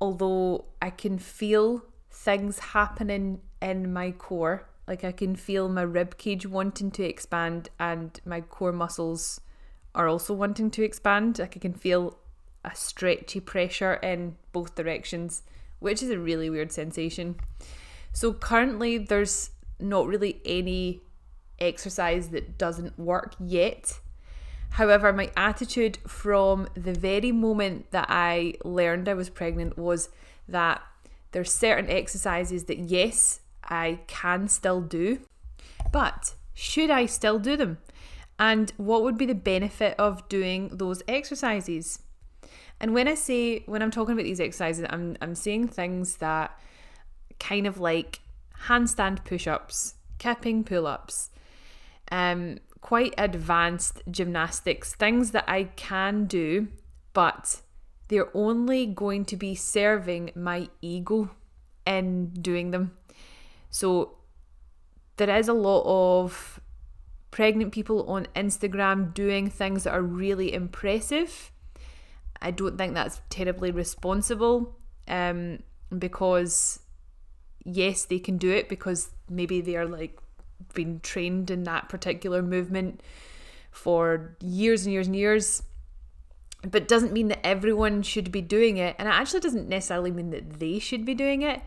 although 0.00 0.66
I 0.80 0.90
can 0.90 1.18
feel 1.18 1.82
things 2.10 2.58
happening 2.60 3.40
in 3.60 3.92
my 3.92 4.12
core. 4.12 4.68
Like 4.86 5.02
I 5.04 5.12
can 5.12 5.34
feel 5.34 5.68
my 5.68 5.82
rib 5.82 6.16
cage 6.16 6.46
wanting 6.46 6.90
to 6.92 7.04
expand 7.04 7.70
and 7.78 8.20
my 8.24 8.40
core 8.40 8.72
muscles 8.72 9.40
are 9.94 10.08
also 10.08 10.34
wanting 10.34 10.70
to 10.72 10.82
expand. 10.82 11.38
Like 11.38 11.56
I 11.56 11.60
can 11.60 11.74
feel 11.74 12.18
a 12.64 12.74
stretchy 12.74 13.40
pressure 13.40 13.94
in 13.94 14.36
both 14.52 14.74
directions, 14.74 15.42
which 15.78 16.02
is 16.02 16.10
a 16.10 16.18
really 16.18 16.48
weird 16.48 16.72
sensation. 16.72 17.36
So 18.12 18.32
currently 18.32 18.98
there's 18.98 19.50
not 19.80 20.06
really 20.06 20.40
any 20.44 21.02
exercise 21.58 22.28
that 22.28 22.58
doesn't 22.58 22.98
work 22.98 23.34
yet. 23.38 24.00
However, 24.70 25.12
my 25.12 25.30
attitude 25.36 25.98
from 26.06 26.68
the 26.74 26.94
very 26.94 27.32
moment 27.32 27.90
that 27.90 28.06
I 28.08 28.54
learned 28.64 29.08
I 29.08 29.14
was 29.14 29.28
pregnant 29.28 29.76
was 29.76 30.08
that 30.48 30.80
there's 31.32 31.52
certain 31.52 31.90
exercises 31.90 32.64
that 32.64 32.78
yes, 32.78 33.40
I 33.64 34.00
can 34.06 34.48
still 34.48 34.80
do, 34.80 35.20
but 35.92 36.34
should 36.54 36.90
I 36.90 37.06
still 37.06 37.38
do 37.38 37.56
them? 37.56 37.78
And 38.38 38.72
what 38.76 39.02
would 39.02 39.18
be 39.18 39.26
the 39.26 39.34
benefit 39.34 39.94
of 39.98 40.28
doing 40.28 40.70
those 40.72 41.02
exercises? 41.06 42.00
And 42.82 42.92
when 42.92 43.06
I 43.06 43.14
say 43.14 43.62
when 43.66 43.80
I'm 43.80 43.92
talking 43.92 44.12
about 44.12 44.24
these 44.24 44.40
exercises, 44.40 44.84
I'm 44.90 45.16
I'm 45.22 45.36
saying 45.36 45.68
things 45.68 46.16
that 46.16 46.58
kind 47.38 47.66
of 47.66 47.78
like 47.78 48.20
handstand 48.66 49.24
push-ups, 49.24 49.94
kipping 50.18 50.64
pull-ups, 50.64 51.30
um, 52.10 52.58
quite 52.80 53.14
advanced 53.16 54.02
gymnastics, 54.10 54.94
things 54.94 55.30
that 55.30 55.44
I 55.48 55.64
can 55.76 56.26
do, 56.26 56.68
but 57.12 57.62
they're 58.08 58.36
only 58.36 58.86
going 58.86 59.24
to 59.26 59.36
be 59.36 59.54
serving 59.54 60.32
my 60.34 60.68
ego 60.80 61.30
in 61.86 62.30
doing 62.30 62.72
them. 62.72 62.96
So 63.70 64.18
there 65.16 65.34
is 65.36 65.46
a 65.48 65.54
lot 65.54 65.84
of 65.86 66.60
pregnant 67.30 67.72
people 67.72 68.10
on 68.10 68.26
Instagram 68.34 69.14
doing 69.14 69.48
things 69.48 69.84
that 69.84 69.94
are 69.94 70.02
really 70.02 70.52
impressive. 70.52 71.51
I 72.42 72.50
don't 72.50 72.76
think 72.76 72.94
that's 72.94 73.20
terribly 73.30 73.70
responsible 73.70 74.76
um, 75.08 75.60
because, 75.96 76.80
yes, 77.64 78.04
they 78.04 78.18
can 78.18 78.36
do 78.36 78.50
it 78.50 78.68
because 78.68 79.10
maybe 79.30 79.60
they're 79.60 79.86
like 79.86 80.18
been 80.74 81.00
trained 81.00 81.50
in 81.50 81.64
that 81.64 81.88
particular 81.88 82.42
movement 82.42 83.00
for 83.70 84.36
years 84.40 84.84
and 84.84 84.92
years 84.92 85.06
and 85.06 85.16
years 85.16 85.62
but 86.70 86.86
doesn't 86.86 87.12
mean 87.12 87.26
that 87.28 87.44
everyone 87.44 88.02
should 88.02 88.30
be 88.30 88.40
doing 88.40 88.76
it 88.76 88.94
and 88.98 89.08
it 89.08 89.10
actually 89.10 89.40
doesn't 89.40 89.68
necessarily 89.68 90.12
mean 90.12 90.30
that 90.30 90.60
they 90.60 90.78
should 90.78 91.04
be 91.04 91.14
doing 91.14 91.42
it 91.42 91.60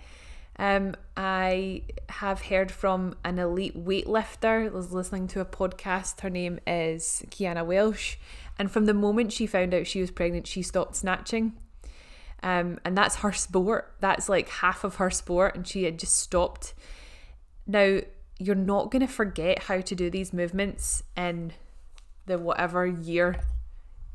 um, 0.57 0.95
I 1.17 1.83
have 2.09 2.43
heard 2.43 2.71
from 2.71 3.15
an 3.25 3.39
elite 3.39 3.77
weightlifter. 3.77 4.65
I 4.65 4.69
was 4.69 4.93
listening 4.93 5.27
to 5.29 5.41
a 5.41 5.45
podcast. 5.45 6.21
Her 6.21 6.29
name 6.29 6.59
is 6.65 7.23
Kiana 7.29 7.65
Welsh. 7.65 8.15
And 8.57 8.71
from 8.71 8.85
the 8.85 8.93
moment 8.93 9.33
she 9.33 9.47
found 9.47 9.73
out 9.73 9.87
she 9.87 10.01
was 10.01 10.11
pregnant, 10.11 10.47
she 10.47 10.61
stopped 10.61 10.95
snatching. 10.95 11.53
Um, 12.43 12.79
and 12.85 12.97
that's 12.97 13.17
her 13.17 13.31
sport. 13.31 13.95
That's 13.99 14.29
like 14.29 14.49
half 14.49 14.83
of 14.83 14.95
her 14.95 15.09
sport. 15.09 15.55
And 15.55 15.67
she 15.67 15.83
had 15.83 15.99
just 15.99 16.17
stopped. 16.17 16.73
Now, 17.67 17.99
you're 18.37 18.55
not 18.55 18.91
going 18.91 19.05
to 19.05 19.11
forget 19.11 19.63
how 19.63 19.81
to 19.81 19.95
do 19.95 20.09
these 20.09 20.33
movements 20.33 21.03
in 21.15 21.53
the 22.25 22.37
whatever 22.37 22.85
year, 22.85 23.37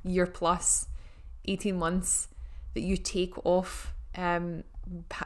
year 0.05 0.27
plus, 0.27 0.89
18 1.47 1.79
months 1.79 2.29
that 2.75 2.83
you 2.83 2.97
take 2.97 3.35
off 3.45 3.93
um, 4.17 4.63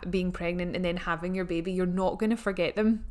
being 0.08 0.32
pregnant 0.32 0.76
and 0.76 0.84
then 0.84 0.96
having 0.96 1.34
your 1.34 1.44
baby. 1.44 1.72
You're 1.72 1.86
not 1.86 2.18
going 2.18 2.30
to 2.30 2.36
forget 2.36 2.76
them. 2.76 3.04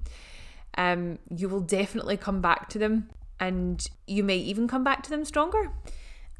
Um, 0.75 1.19
you 1.29 1.49
will 1.49 1.61
definitely 1.61 2.17
come 2.17 2.41
back 2.41 2.69
to 2.69 2.79
them 2.79 3.09
and 3.39 3.85
you 4.07 4.23
may 4.23 4.37
even 4.37 4.67
come 4.67 4.83
back 4.83 5.03
to 5.03 5.09
them 5.09 5.25
stronger. 5.25 5.71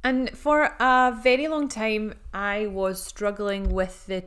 And 0.03 0.29
for 0.31 0.75
a 0.79 1.17
very 1.21 1.47
long 1.47 1.69
time, 1.69 2.15
I 2.33 2.67
was 2.67 3.01
struggling 3.01 3.69
with 3.69 4.05
the. 4.05 4.25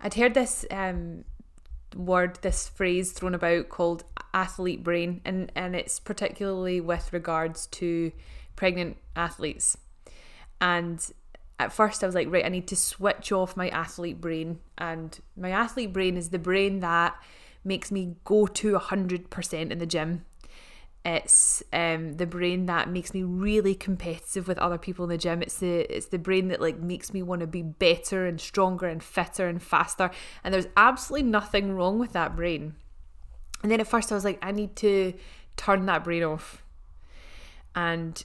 I'd 0.00 0.14
heard 0.14 0.34
this 0.34 0.64
um, 0.70 1.24
word, 1.94 2.38
this 2.42 2.68
phrase 2.68 3.12
thrown 3.12 3.34
about 3.34 3.68
called 3.68 4.04
athlete 4.34 4.82
brain, 4.82 5.20
and, 5.24 5.52
and 5.54 5.76
it's 5.76 6.00
particularly 6.00 6.80
with 6.80 7.12
regards 7.12 7.66
to 7.68 8.12
pregnant 8.56 8.96
athletes. 9.14 9.76
And 10.60 11.04
at 11.58 11.72
first, 11.72 12.02
I 12.02 12.06
was 12.06 12.14
like, 12.14 12.30
right, 12.30 12.44
I 12.44 12.48
need 12.48 12.66
to 12.68 12.76
switch 12.76 13.30
off 13.30 13.56
my 13.56 13.68
athlete 13.68 14.20
brain. 14.20 14.58
And 14.78 15.18
my 15.36 15.50
athlete 15.50 15.92
brain 15.92 16.16
is 16.16 16.30
the 16.30 16.38
brain 16.38 16.80
that 16.80 17.14
makes 17.64 17.92
me 17.92 18.16
go 18.24 18.46
to 18.46 18.72
100% 18.74 19.70
in 19.70 19.78
the 19.78 19.86
gym. 19.86 20.24
It's 21.04 21.64
um, 21.72 22.16
the 22.16 22.26
brain 22.26 22.66
that 22.66 22.88
makes 22.88 23.12
me 23.12 23.24
really 23.24 23.74
competitive 23.74 24.46
with 24.46 24.58
other 24.58 24.78
people 24.78 25.04
in 25.04 25.08
the 25.08 25.18
gym. 25.18 25.42
It's 25.42 25.58
the 25.58 25.80
it's 25.94 26.06
the 26.06 26.18
brain 26.18 26.48
that 26.48 26.60
like 26.60 26.78
makes 26.78 27.12
me 27.12 27.22
want 27.22 27.40
to 27.40 27.46
be 27.48 27.62
better 27.62 28.26
and 28.26 28.40
stronger 28.40 28.86
and 28.86 29.02
fitter 29.02 29.48
and 29.48 29.60
faster. 29.60 30.10
And 30.44 30.54
there's 30.54 30.68
absolutely 30.76 31.28
nothing 31.28 31.72
wrong 31.72 31.98
with 31.98 32.12
that 32.12 32.36
brain. 32.36 32.76
And 33.62 33.72
then 33.72 33.80
at 33.80 33.88
first 33.88 34.12
I 34.12 34.14
was 34.14 34.24
like, 34.24 34.38
I 34.42 34.52
need 34.52 34.76
to 34.76 35.12
turn 35.56 35.86
that 35.86 36.04
brain 36.04 36.22
off. 36.22 36.62
And 37.74 38.24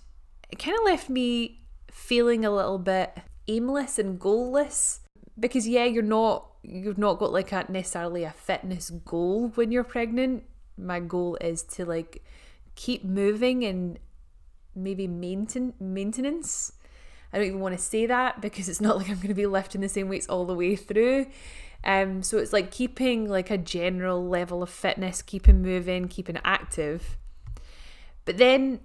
it 0.49 0.59
kind 0.59 0.77
of 0.77 0.85
left 0.85 1.09
me 1.09 1.61
feeling 1.89 2.45
a 2.45 2.51
little 2.51 2.77
bit 2.77 3.17
aimless 3.47 3.97
and 3.97 4.19
goalless 4.19 4.99
because 5.39 5.67
yeah, 5.67 5.85
you're 5.85 6.03
not 6.03 6.51
you've 6.61 6.97
not 6.97 7.17
got 7.17 7.31
like 7.31 7.51
a 7.51 7.65
necessarily 7.69 8.23
a 8.23 8.31
fitness 8.31 8.89
goal 8.89 9.49
when 9.55 9.71
you're 9.71 9.83
pregnant. 9.83 10.43
My 10.77 10.99
goal 10.99 11.37
is 11.41 11.63
to 11.63 11.85
like 11.85 12.23
keep 12.77 13.03
moving 13.03 13.65
and 13.65 13.99
maybe 14.73 15.07
maintain 15.07 15.73
maintenance. 15.81 16.71
I 17.33 17.37
don't 17.37 17.47
even 17.47 17.59
want 17.59 17.77
to 17.77 17.83
say 17.83 18.05
that 18.05 18.39
because 18.39 18.69
it's 18.69 18.79
not 18.79 18.95
like 18.95 19.09
I'm 19.09 19.15
going 19.15 19.27
to 19.27 19.33
be 19.33 19.45
lifting 19.45 19.81
the 19.81 19.89
same 19.89 20.07
weights 20.07 20.27
all 20.27 20.45
the 20.45 20.53
way 20.53 20.77
through. 20.77 21.25
Um, 21.83 22.23
so 22.23 22.37
it's 22.37 22.53
like 22.53 22.71
keeping 22.71 23.27
like 23.27 23.51
a 23.51 23.57
general 23.57 24.25
level 24.25 24.63
of 24.63 24.69
fitness, 24.69 25.21
keeping 25.21 25.61
moving, 25.61 26.07
keeping 26.07 26.37
active. 26.45 27.17
But 28.23 28.37
then 28.37 28.79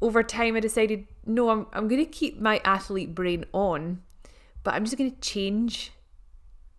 over 0.00 0.22
time, 0.22 0.56
I 0.56 0.60
decided 0.60 1.06
no, 1.26 1.50
I'm 1.50 1.66
I'm 1.72 1.88
going 1.88 2.04
to 2.04 2.10
keep 2.10 2.40
my 2.40 2.60
athlete 2.64 3.14
brain 3.14 3.44
on, 3.52 4.02
but 4.62 4.74
I'm 4.74 4.84
just 4.84 4.96
going 4.96 5.10
to 5.10 5.20
change 5.20 5.92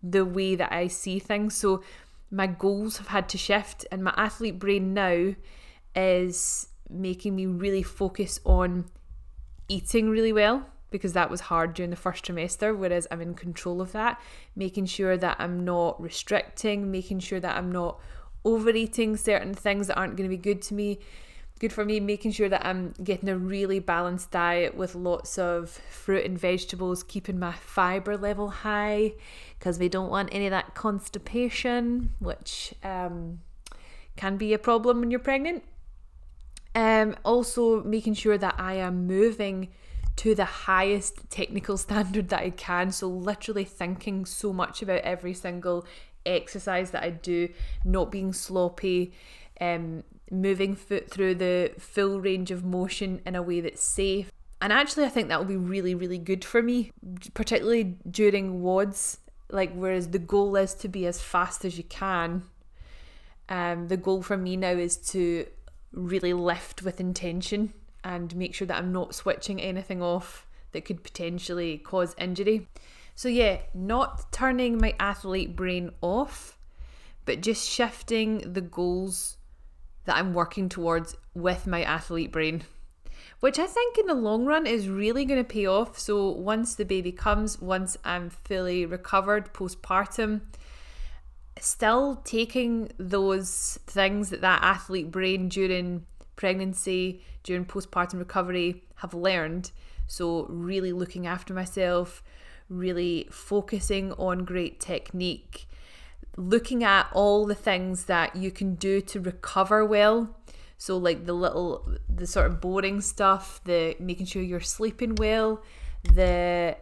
the 0.02 0.24
way 0.24 0.54
that 0.54 0.72
I 0.72 0.88
see 0.88 1.18
things. 1.18 1.56
So 1.56 1.82
my 2.30 2.46
goals 2.46 2.98
have 2.98 3.08
had 3.08 3.28
to 3.30 3.38
shift, 3.38 3.86
and 3.90 4.02
my 4.02 4.14
athlete 4.16 4.58
brain 4.58 4.94
now 4.94 5.34
is 5.94 6.68
making 6.88 7.34
me 7.34 7.46
really 7.46 7.82
focus 7.82 8.40
on 8.44 8.86
eating 9.68 10.08
really 10.08 10.32
well 10.32 10.66
because 10.90 11.12
that 11.12 11.28
was 11.28 11.40
hard 11.40 11.74
during 11.74 11.90
the 11.90 11.96
first 11.96 12.24
trimester, 12.24 12.76
whereas 12.76 13.08
I'm 13.10 13.20
in 13.20 13.34
control 13.34 13.80
of 13.80 13.90
that, 13.92 14.20
making 14.54 14.86
sure 14.86 15.16
that 15.16 15.36
I'm 15.40 15.64
not 15.64 16.00
restricting, 16.00 16.88
making 16.88 17.18
sure 17.18 17.40
that 17.40 17.56
I'm 17.56 17.72
not 17.72 17.98
overeating 18.44 19.16
certain 19.16 19.54
things 19.54 19.88
that 19.88 19.96
aren't 19.96 20.16
going 20.16 20.30
to 20.30 20.36
be 20.36 20.40
good 20.40 20.62
to 20.62 20.74
me, 20.74 21.00
good 21.58 21.72
for 21.72 21.84
me, 21.84 21.98
making 21.98 22.30
sure 22.30 22.48
that 22.48 22.64
I'm 22.64 22.94
getting 23.02 23.28
a 23.28 23.36
really 23.36 23.80
balanced 23.80 24.30
diet 24.30 24.76
with 24.76 24.94
lots 24.94 25.36
of 25.36 25.70
fruit 25.70 26.24
and 26.24 26.38
vegetables, 26.38 27.02
keeping 27.02 27.40
my 27.40 27.54
fiber 27.54 28.16
level 28.16 28.48
high 28.48 29.14
because 29.58 29.80
we 29.80 29.88
don't 29.88 30.10
want 30.10 30.28
any 30.30 30.46
of 30.46 30.52
that 30.52 30.76
constipation, 30.76 32.10
which 32.20 32.72
um, 32.84 33.40
can 34.14 34.36
be 34.36 34.52
a 34.52 34.58
problem 34.58 35.00
when 35.00 35.10
you're 35.10 35.18
pregnant. 35.18 35.64
Um, 36.74 37.14
also, 37.24 37.82
making 37.84 38.14
sure 38.14 38.36
that 38.36 38.56
I 38.58 38.74
am 38.74 39.06
moving 39.06 39.68
to 40.16 40.34
the 40.34 40.44
highest 40.44 41.30
technical 41.30 41.76
standard 41.86 42.28
that 42.30 42.40
I 42.40 42.50
can. 42.50 42.90
So, 42.90 43.08
literally 43.08 43.64
thinking 43.64 44.24
so 44.24 44.52
much 44.52 44.82
about 44.82 45.00
every 45.02 45.34
single 45.34 45.86
exercise 46.26 46.90
that 46.90 47.02
I 47.02 47.10
do, 47.10 47.48
not 47.84 48.10
being 48.10 48.32
sloppy, 48.32 49.12
um, 49.60 50.04
moving 50.30 50.74
foot 50.74 51.10
through 51.10 51.36
the 51.36 51.72
full 51.78 52.20
range 52.20 52.50
of 52.50 52.64
motion 52.64 53.20
in 53.26 53.34
a 53.36 53.42
way 53.42 53.60
that's 53.60 53.82
safe. 53.82 54.32
And 54.60 54.72
actually, 54.72 55.04
I 55.04 55.10
think 55.10 55.28
that 55.28 55.38
will 55.38 55.46
be 55.46 55.56
really, 55.56 55.94
really 55.94 56.18
good 56.18 56.44
for 56.44 56.62
me, 56.62 56.90
particularly 57.34 57.98
during 58.10 58.62
WODs. 58.62 59.18
Like, 59.50 59.74
whereas 59.74 60.08
the 60.08 60.18
goal 60.18 60.56
is 60.56 60.74
to 60.76 60.88
be 60.88 61.06
as 61.06 61.20
fast 61.20 61.64
as 61.64 61.76
you 61.76 61.84
can, 61.84 62.44
um, 63.48 63.88
the 63.88 63.98
goal 63.98 64.22
for 64.22 64.38
me 64.38 64.56
now 64.56 64.70
is 64.70 64.96
to 64.96 65.46
really 65.94 66.32
lift 66.32 66.82
with 66.82 67.00
intention 67.00 67.72
and 68.02 68.34
make 68.36 68.54
sure 68.54 68.66
that 68.66 68.78
I'm 68.78 68.92
not 68.92 69.14
switching 69.14 69.60
anything 69.60 70.02
off 70.02 70.46
that 70.72 70.84
could 70.84 71.02
potentially 71.02 71.78
cause 71.78 72.14
injury. 72.18 72.68
So, 73.14 73.28
yeah, 73.28 73.58
not 73.72 74.32
turning 74.32 74.78
my 74.78 74.94
athlete 74.98 75.56
brain 75.56 75.90
off, 76.00 76.58
but 77.24 77.40
just 77.40 77.68
shifting 77.68 78.52
the 78.52 78.60
goals 78.60 79.36
that 80.04 80.16
I'm 80.16 80.34
working 80.34 80.68
towards 80.68 81.16
with 81.34 81.66
my 81.66 81.82
athlete 81.82 82.32
brain. 82.32 82.64
Which 83.40 83.58
I 83.58 83.66
think 83.66 83.98
in 83.98 84.06
the 84.06 84.14
long 84.14 84.46
run 84.46 84.66
is 84.66 84.88
really 84.88 85.24
going 85.24 85.42
to 85.42 85.48
pay 85.48 85.66
off. 85.66 85.98
So, 85.98 86.28
once 86.30 86.74
the 86.74 86.84
baby 86.84 87.12
comes, 87.12 87.60
once 87.60 87.96
I'm 88.04 88.30
fully 88.30 88.84
recovered 88.84 89.54
postpartum, 89.54 90.40
still 91.60 92.16
taking 92.24 92.90
those 92.98 93.78
things 93.86 94.30
that 94.30 94.40
that 94.40 94.62
athlete 94.62 95.10
brain 95.10 95.48
during 95.48 96.06
pregnancy, 96.36 97.22
during 97.42 97.64
postpartum 97.64 98.18
recovery 98.18 98.82
have 98.96 99.14
learned. 99.14 99.70
So, 100.06 100.46
really 100.48 100.92
looking 100.92 101.26
after 101.26 101.54
myself, 101.54 102.22
really 102.68 103.28
focusing 103.30 104.12
on 104.12 104.44
great 104.44 104.80
technique, 104.80 105.66
looking 106.36 106.84
at 106.84 107.08
all 107.12 107.46
the 107.46 107.54
things 107.54 108.04
that 108.04 108.36
you 108.36 108.50
can 108.50 108.74
do 108.74 109.00
to 109.00 109.20
recover 109.20 109.84
well. 109.84 110.36
So, 110.76 110.98
like 110.98 111.24
the 111.24 111.32
little, 111.32 111.88
the 112.08 112.26
sort 112.26 112.46
of 112.46 112.60
boring 112.60 113.00
stuff, 113.00 113.60
the 113.64 113.96
making 113.98 114.26
sure 114.26 114.42
you're 114.42 114.60
sleeping 114.60 115.14
well, 115.14 115.62
the 116.02 116.76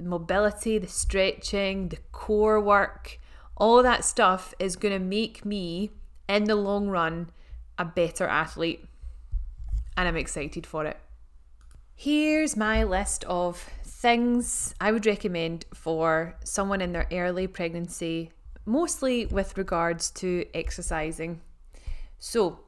mobility, 0.00 0.78
the 0.78 0.86
stretching, 0.86 1.88
the 1.88 1.98
core 2.12 2.60
work, 2.60 3.18
all 3.62 3.80
that 3.80 4.04
stuff 4.04 4.52
is 4.58 4.74
going 4.74 4.92
to 4.92 4.98
make 4.98 5.44
me, 5.44 5.92
in 6.28 6.42
the 6.44 6.56
long 6.56 6.88
run, 6.88 7.30
a 7.78 7.84
better 7.84 8.26
athlete. 8.26 8.84
And 9.96 10.08
I'm 10.08 10.16
excited 10.16 10.66
for 10.66 10.84
it. 10.84 10.98
Here's 11.94 12.56
my 12.56 12.82
list 12.82 13.22
of 13.28 13.58
things 13.84 14.74
I 14.80 14.90
would 14.90 15.06
recommend 15.06 15.64
for 15.72 16.34
someone 16.42 16.80
in 16.80 16.90
their 16.90 17.06
early 17.12 17.46
pregnancy, 17.46 18.32
mostly 18.66 19.26
with 19.26 19.56
regards 19.56 20.10
to 20.10 20.44
exercising. 20.52 21.40
So, 22.18 22.64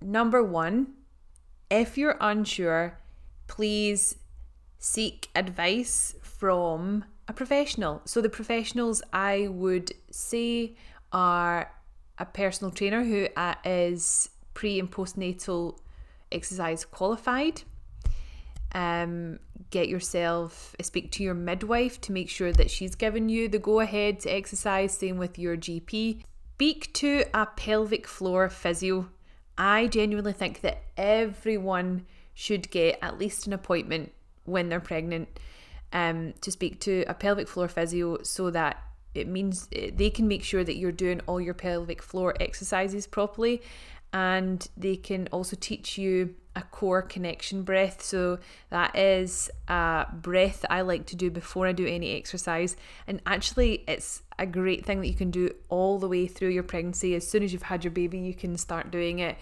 number 0.00 0.42
one, 0.42 0.94
if 1.70 1.96
you're 1.96 2.16
unsure, 2.20 2.98
please 3.46 4.16
seek 4.80 5.28
advice 5.36 6.16
from 6.22 7.04
a 7.30 7.32
professional. 7.32 8.02
So, 8.04 8.20
the 8.20 8.28
professionals 8.28 9.02
I 9.12 9.46
would 9.48 9.92
say 10.10 10.74
are 11.12 11.72
a 12.18 12.26
personal 12.26 12.72
trainer 12.72 13.04
who 13.04 13.28
uh, 13.36 13.54
is 13.64 14.28
pre 14.52 14.80
and 14.80 14.90
postnatal 14.90 15.78
exercise 16.32 16.84
qualified. 16.84 17.62
Um, 18.72 19.38
get 19.70 19.88
yourself 19.88 20.76
speak 20.80 21.10
to 21.12 21.22
your 21.22 21.34
midwife 21.34 22.00
to 22.02 22.12
make 22.12 22.28
sure 22.28 22.52
that 22.52 22.70
she's 22.70 22.94
given 22.94 23.28
you 23.28 23.48
the 23.48 23.58
go 23.58 23.80
ahead 23.80 24.20
to 24.20 24.28
exercise. 24.28 24.92
Same 24.92 25.16
with 25.16 25.38
your 25.38 25.56
GP. 25.56 26.22
Speak 26.54 26.92
to 26.94 27.24
a 27.32 27.46
pelvic 27.46 28.06
floor 28.06 28.48
physio. 28.48 29.08
I 29.56 29.86
genuinely 29.86 30.32
think 30.32 30.62
that 30.62 30.82
everyone 30.96 32.06
should 32.34 32.70
get 32.70 32.98
at 33.02 33.18
least 33.18 33.46
an 33.46 33.52
appointment 33.52 34.12
when 34.44 34.68
they're 34.68 34.80
pregnant 34.80 35.28
um, 35.92 36.34
to 36.40 36.50
speak 36.50 36.80
to 36.80 37.04
a 37.08 37.14
pelvic 37.14 37.48
floor 37.48 37.68
physio 37.68 38.22
so 38.22 38.50
that 38.50 38.82
it 39.14 39.26
means 39.26 39.68
eh, 39.72 39.90
they 39.94 40.10
can 40.10 40.28
make 40.28 40.44
sure 40.44 40.62
that 40.64 40.76
you're 40.76 40.92
doing 40.92 41.20
all 41.26 41.40
your 41.40 41.54
pelvic 41.54 42.02
floor 42.02 42.34
exercises 42.40 43.06
properly 43.06 43.62
and 44.12 44.68
they 44.76 44.96
can 44.96 45.28
also 45.32 45.56
teach 45.58 45.96
you 45.98 46.34
a 46.56 46.62
core 46.62 47.02
connection 47.02 47.62
breath. 47.62 48.02
So 48.02 48.38
that 48.70 48.96
is 48.96 49.50
a 49.68 50.06
breath 50.12 50.64
I 50.68 50.80
like 50.80 51.06
to 51.06 51.16
do 51.16 51.30
before 51.30 51.66
I 51.66 51.72
do 51.72 51.86
any 51.86 52.16
exercise. 52.16 52.76
And 53.06 53.20
actually, 53.24 53.84
it's 53.86 54.22
a 54.38 54.46
great 54.46 54.84
thing 54.84 55.00
that 55.00 55.06
you 55.06 55.14
can 55.14 55.30
do 55.30 55.54
all 55.68 55.98
the 55.98 56.08
way 56.08 56.26
through 56.26 56.48
your 56.48 56.64
pregnancy. 56.64 57.14
As 57.14 57.26
soon 57.26 57.44
as 57.44 57.52
you've 57.52 57.62
had 57.62 57.84
your 57.84 57.92
baby, 57.92 58.18
you 58.18 58.34
can 58.34 58.56
start 58.56 58.90
doing 58.90 59.20
it. 59.20 59.36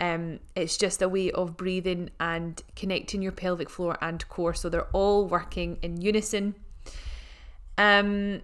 Um, 0.00 0.40
it's 0.56 0.78
just 0.78 1.02
a 1.02 1.08
way 1.08 1.30
of 1.30 1.58
breathing 1.58 2.10
and 2.18 2.60
connecting 2.74 3.20
your 3.20 3.32
pelvic 3.32 3.68
floor 3.68 3.98
and 4.00 4.26
core, 4.28 4.54
so 4.54 4.70
they're 4.70 4.88
all 4.94 5.26
working 5.26 5.78
in 5.82 6.00
unison. 6.00 6.54
Um, 7.76 8.40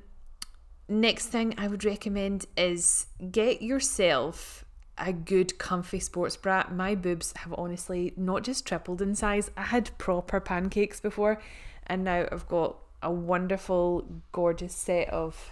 next 0.87 1.29
thing 1.29 1.55
I 1.57 1.67
would 1.69 1.85
recommend 1.85 2.45
is 2.59 3.07
get 3.31 3.63
yourself 3.63 4.67
a 4.99 5.13
good 5.13 5.59
comfy 5.59 5.99
sports 5.99 6.37
bra. 6.37 6.65
My 6.71 6.95
boobs 6.95 7.33
have 7.39 7.55
honestly 7.57 8.13
not 8.17 8.45
just 8.45 8.67
tripled 8.67 9.01
in 9.01 9.15
size. 9.15 9.51
I 9.57 9.63
had 9.63 9.97
proper 9.99 10.41
pancakes 10.41 11.01
before, 11.01 11.41
and 11.87 12.05
now 12.05 12.29
I've 12.31 12.49
got 12.49 12.77
a 13.03 13.11
wonderful, 13.11 14.07
gorgeous 14.33 14.75
set 14.75 15.09
of, 15.09 15.51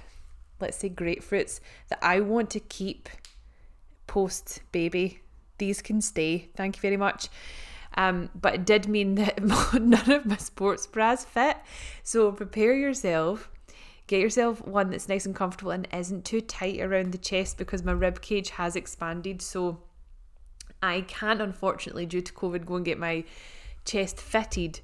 let's 0.60 0.78
say, 0.78 0.90
grapefruits 0.90 1.60
that 1.88 1.98
I 2.02 2.20
want 2.20 2.50
to 2.50 2.60
keep 2.60 3.08
post 4.06 4.60
baby 4.70 5.20
these 5.58 5.82
can 5.82 6.00
stay. 6.00 6.48
Thank 6.56 6.76
you 6.76 6.80
very 6.80 6.96
much. 6.96 7.28
Um, 7.96 8.30
but 8.34 8.54
it 8.54 8.66
did 8.66 8.88
mean 8.88 9.14
that 9.16 9.42
none 9.42 10.10
of 10.10 10.26
my 10.26 10.36
sports 10.36 10.86
bras 10.86 11.24
fit. 11.24 11.56
So 12.02 12.32
prepare 12.32 12.74
yourself. 12.74 13.50
Get 14.06 14.20
yourself 14.20 14.64
one 14.66 14.90
that's 14.90 15.08
nice 15.08 15.24
and 15.24 15.34
comfortable 15.34 15.70
and 15.70 15.88
isn't 15.92 16.26
too 16.26 16.42
tight 16.42 16.80
around 16.80 17.12
the 17.12 17.18
chest 17.18 17.56
because 17.56 17.82
my 17.82 17.92
rib 17.92 18.20
cage 18.20 18.50
has 18.50 18.76
expanded. 18.76 19.40
So 19.40 19.80
I 20.82 21.02
can't, 21.02 21.40
unfortunately, 21.40 22.04
due 22.04 22.20
to 22.20 22.32
COVID, 22.32 22.66
go 22.66 22.76
and 22.76 22.84
get 22.84 22.98
my 22.98 23.24
chest 23.86 24.20
fitted, 24.20 24.80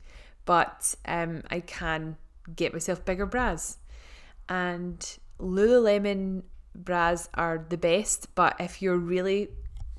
but 0.46 0.94
um, 1.04 1.42
I 1.50 1.60
can 1.60 2.16
get 2.56 2.72
myself 2.72 3.04
bigger 3.04 3.26
bras. 3.26 3.76
And 4.48 5.18
Lululemon 5.38 6.42
bras 6.74 7.28
are 7.34 7.64
the 7.68 7.76
best, 7.76 8.34
but 8.34 8.56
if 8.58 8.80
you're 8.80 8.96
really 8.96 9.48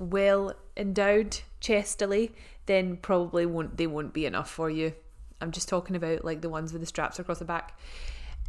well 0.02 0.54
endowed 0.76 1.38
chestily, 1.60 2.32
then 2.66 2.96
probably 2.96 3.46
won't 3.46 3.76
they 3.76 3.86
won't 3.86 4.12
be 4.12 4.26
enough 4.26 4.50
for 4.50 4.70
you. 4.70 4.94
I'm 5.40 5.50
just 5.50 5.68
talking 5.68 5.96
about 5.96 6.24
like 6.24 6.40
the 6.40 6.48
ones 6.48 6.72
with 6.72 6.80
the 6.80 6.86
straps 6.86 7.18
across 7.18 7.38
the 7.38 7.44
back. 7.44 7.78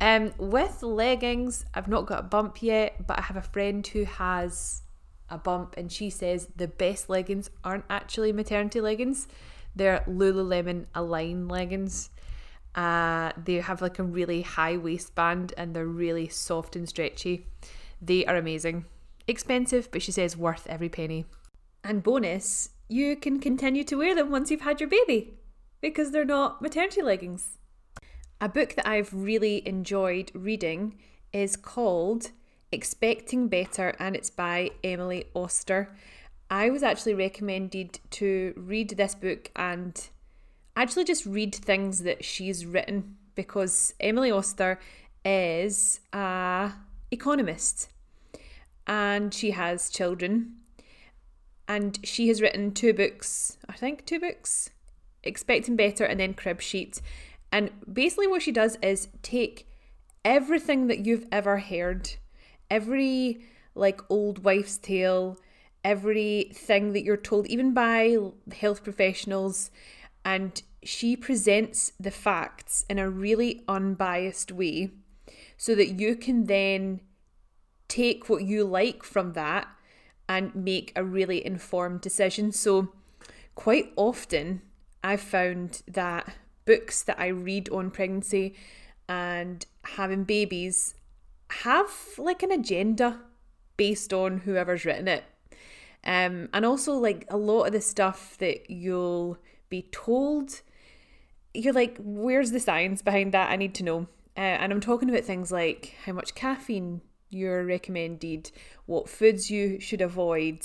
Um, 0.02 0.34
with 0.38 0.84
leggings, 0.84 1.66
I've 1.74 1.88
not 1.88 2.06
got 2.06 2.20
a 2.20 2.24
bump 2.24 2.62
yet, 2.62 3.08
but 3.08 3.20
I 3.20 3.22
have 3.24 3.38
a 3.38 3.42
friend 3.42 3.86
who 3.86 4.06
has 4.06 4.82
a 5.30 5.38
bump, 5.38 5.76
and 5.78 5.92
she 5.92 6.10
says 6.10 6.48
the 6.56 6.68
best 6.68 7.10
leggings 7.10 7.50
aren't 7.64 7.86
actually 7.90 8.32
maternity 8.34 8.82
leggings; 8.82 9.28
they're 9.76 10.04
Lululemon 10.08 10.88
Align 10.94 11.48
leggings. 11.48 12.10
Uh, 12.76 13.32
they 13.44 13.56
have 13.56 13.82
like 13.82 14.00
a 14.00 14.04
really 14.04 14.42
high 14.42 14.78
waistband, 14.78 15.54
and 15.58 15.76
they're 15.76 15.86
really 15.86 16.28
soft 16.28 16.76
and 16.76 16.90
stretchy. 16.90 17.48
They 18.02 18.26
are 18.26 18.36
amazing. 18.36 18.86
Expensive, 19.28 19.90
but 19.92 20.02
she 20.02 20.12
says 20.12 20.36
worth 20.36 20.68
every 20.68 20.90
penny. 20.90 21.26
And 21.84 22.02
bonus, 22.02 22.70
you 22.88 23.16
can 23.16 23.40
continue 23.40 23.84
to 23.86 23.98
wear 23.98 24.16
them 24.16 24.32
once 24.32 24.50
you've 24.50 24.62
had 24.62 24.80
your 24.80 24.90
baby 24.90 25.34
because 25.82 26.12
they're 26.12 26.24
not 26.24 26.62
maternity 26.62 27.02
leggings. 27.02 27.58
A 28.40 28.48
book 28.48 28.76
that 28.76 28.88
I've 28.88 29.14
really 29.14 29.68
enjoyed 29.68 30.32
reading 30.34 30.98
is 31.34 31.56
called 31.58 32.32
Expecting 32.72 33.48
Better 33.48 33.96
and 34.00 34.16
it's 34.16 34.30
by 34.30 34.72
Emily 34.84 35.26
Oster. 35.36 35.94
I 36.50 36.70
was 36.70 36.84
actually 36.84 37.16
recommended 37.16 38.00
to 38.12 38.54
read 38.56 38.92
this 38.92 39.16
book 39.16 39.52
and 39.56 40.10
actually 40.76 41.04
just 41.04 41.26
read 41.26 41.54
things 41.54 42.04
that 42.04 42.24
she's 42.24 42.66
written 42.66 43.18
because 43.36 43.94
Emily 44.00 44.32
Oster 44.32 44.80
is 45.26 46.00
a 46.14 46.72
economist 47.12 47.90
and 48.88 49.34
she 49.34 49.52
has 49.52 49.90
children 49.90 50.56
and 51.68 52.00
she 52.04 52.28
has 52.28 52.42
written 52.42 52.72
two 52.72 52.94
books, 52.94 53.58
I 53.70 53.74
think 53.74 54.06
two 54.06 54.20
books, 54.20 54.70
Expecting 55.24 55.76
Better 55.76 56.04
and 56.04 56.20
then 56.20 56.34
Crib 56.34 56.62
Sheet. 56.62 57.02
And 57.52 57.72
basically, 57.92 58.28
what 58.28 58.42
she 58.42 58.52
does 58.52 58.78
is 58.82 59.08
take 59.22 59.68
everything 60.26 60.88
that 60.88 61.06
you've 61.06 61.28
ever 61.32 61.60
heard, 61.60 62.12
every 62.70 63.46
like 63.76 64.02
old 64.10 64.44
wife's 64.44 64.78
tale, 64.78 65.38
everything 65.84 66.94
that 66.94 67.04
you're 67.04 67.18
told, 67.18 67.48
even 67.48 67.74
by 67.74 68.18
health 68.54 68.84
professionals, 68.84 69.72
and 70.26 70.62
she 70.84 71.16
presents 71.16 71.94
the 72.00 72.12
facts 72.12 72.86
in 72.90 73.00
a 73.00 73.10
really 73.10 73.64
unbiased 73.68 74.52
way 74.52 74.92
so 75.58 75.76
that 75.76 76.00
you 76.00 76.16
can 76.16 76.46
then 76.46 77.00
take 77.88 78.30
what 78.30 78.44
you 78.44 78.64
like 78.64 79.04
from 79.04 79.34
that 79.34 79.68
and 80.28 80.54
make 80.56 80.92
a 80.96 81.04
really 81.04 81.46
informed 81.46 82.02
decision. 82.02 82.52
So, 82.52 82.94
quite 83.56 83.92
often, 83.96 84.62
I've 85.04 85.22
found 85.22 85.82
that 85.88 86.34
books 86.66 87.04
that 87.04 87.20
I 87.20 87.28
read 87.28 87.70
on 87.70 87.92
pregnancy 87.92 88.56
and 89.10 89.66
having 89.84 90.24
babies 90.24 90.96
have 91.50 91.92
like 92.18 92.42
an 92.42 92.52
agenda 92.52 93.20
based 93.76 94.14
on 94.14 94.40
whoever's 94.40 94.86
written 94.86 95.08
it. 95.08 95.24
Um, 96.06 96.50
and 96.54 96.66
also, 96.66 96.94
like 96.94 97.26
a 97.30 97.38
lot 97.38 97.66
of 97.66 97.74
the 97.74 97.82
stuff 97.82 98.38
that 98.40 98.70
you'll 98.70 99.38
be 99.70 99.84
told, 99.92 100.62
you're 101.54 101.74
like, 101.74 101.98
where's 102.00 102.52
the 102.52 102.60
science 102.60 103.02
behind 103.02 103.34
that? 103.34 103.50
I 103.50 103.56
need 103.56 103.74
to 103.76 103.84
know. 103.84 104.08
Uh, 104.36 104.42
and 104.60 104.74
I'm 104.74 104.82
talking 104.82 105.10
about 105.10 105.24
things 105.24 105.52
like 105.52 105.96
how 106.06 106.14
much 106.14 106.36
caffeine 106.36 107.02
you're 107.34 107.66
recommended, 107.66 108.52
what 108.86 109.10
foods 109.10 109.50
you 109.50 109.80
should 109.80 110.02
avoid, 110.02 110.60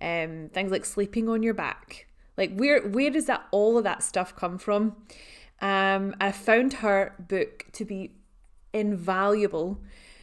um, 0.00 0.50
things 0.52 0.70
like 0.70 0.84
sleeping 0.84 1.28
on 1.28 1.42
your 1.42 1.54
back. 1.54 2.06
Like 2.36 2.54
where 2.56 2.80
where 2.88 3.10
does 3.10 3.26
that 3.26 3.46
all 3.50 3.76
of 3.76 3.84
that 3.84 4.02
stuff 4.02 4.34
come 4.34 4.58
from? 4.58 4.96
Um, 5.60 6.14
I 6.20 6.32
found 6.32 6.74
her 6.74 7.14
book 7.18 7.66
to 7.72 7.84
be 7.84 8.12
invaluable 8.72 9.80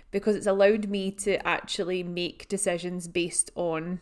because 0.09 0.35
it's 0.35 0.47
allowed 0.47 0.87
me 0.87 1.11
to 1.11 1.45
actually 1.45 2.01
make 2.01 2.47
decisions 2.47 3.07
based 3.07 3.51
on 3.55 4.01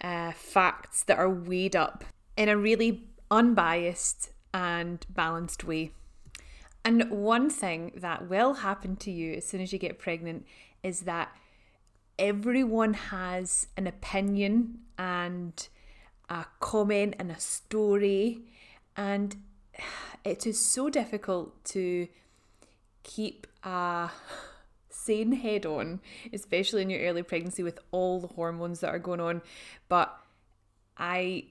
uh, 0.00 0.32
facts 0.32 1.02
that 1.04 1.18
are 1.18 1.30
weighed 1.30 1.74
up 1.74 2.04
in 2.36 2.48
a 2.48 2.56
really 2.56 3.08
unbiased 3.30 4.30
and 4.52 5.04
balanced 5.08 5.64
way. 5.64 5.90
And 6.84 7.10
one 7.10 7.48
thing 7.48 7.92
that 7.96 8.28
will 8.28 8.54
happen 8.54 8.96
to 8.96 9.10
you 9.10 9.32
as 9.34 9.46
soon 9.46 9.62
as 9.62 9.72
you 9.72 9.78
get 9.78 9.98
pregnant 9.98 10.46
is 10.82 11.00
that 11.02 11.34
everyone 12.18 12.94
has 12.94 13.68
an 13.76 13.86
opinion 13.86 14.80
and 14.98 15.68
a 16.28 16.44
comment 16.60 17.14
and 17.18 17.30
a 17.30 17.40
story, 17.40 18.42
and 18.96 19.36
it 20.24 20.46
is 20.46 20.60
so 20.60 20.90
difficult 20.90 21.64
to 21.64 22.06
keep 23.02 23.46
a 23.62 24.10
sane 24.90 25.32
head 25.32 25.66
on, 25.66 26.00
especially 26.32 26.82
in 26.82 26.90
your 26.90 27.00
early 27.00 27.22
pregnancy 27.22 27.62
with 27.62 27.78
all 27.90 28.20
the 28.20 28.28
hormones 28.28 28.80
that 28.80 28.88
are 28.88 28.98
going 28.98 29.20
on. 29.20 29.42
But 29.88 30.14
I 30.96 31.46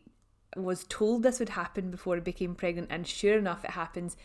was 0.55 0.85
told 0.85 1.23
this 1.23 1.39
would 1.39 1.49
happen 1.49 1.91
before 1.91 2.17
I 2.17 2.19
became 2.19 2.55
pregnant, 2.55 2.87
and 2.89 3.07
sure 3.07 3.37
enough, 3.37 3.63
it 3.65 3.71
happens. 3.71 4.15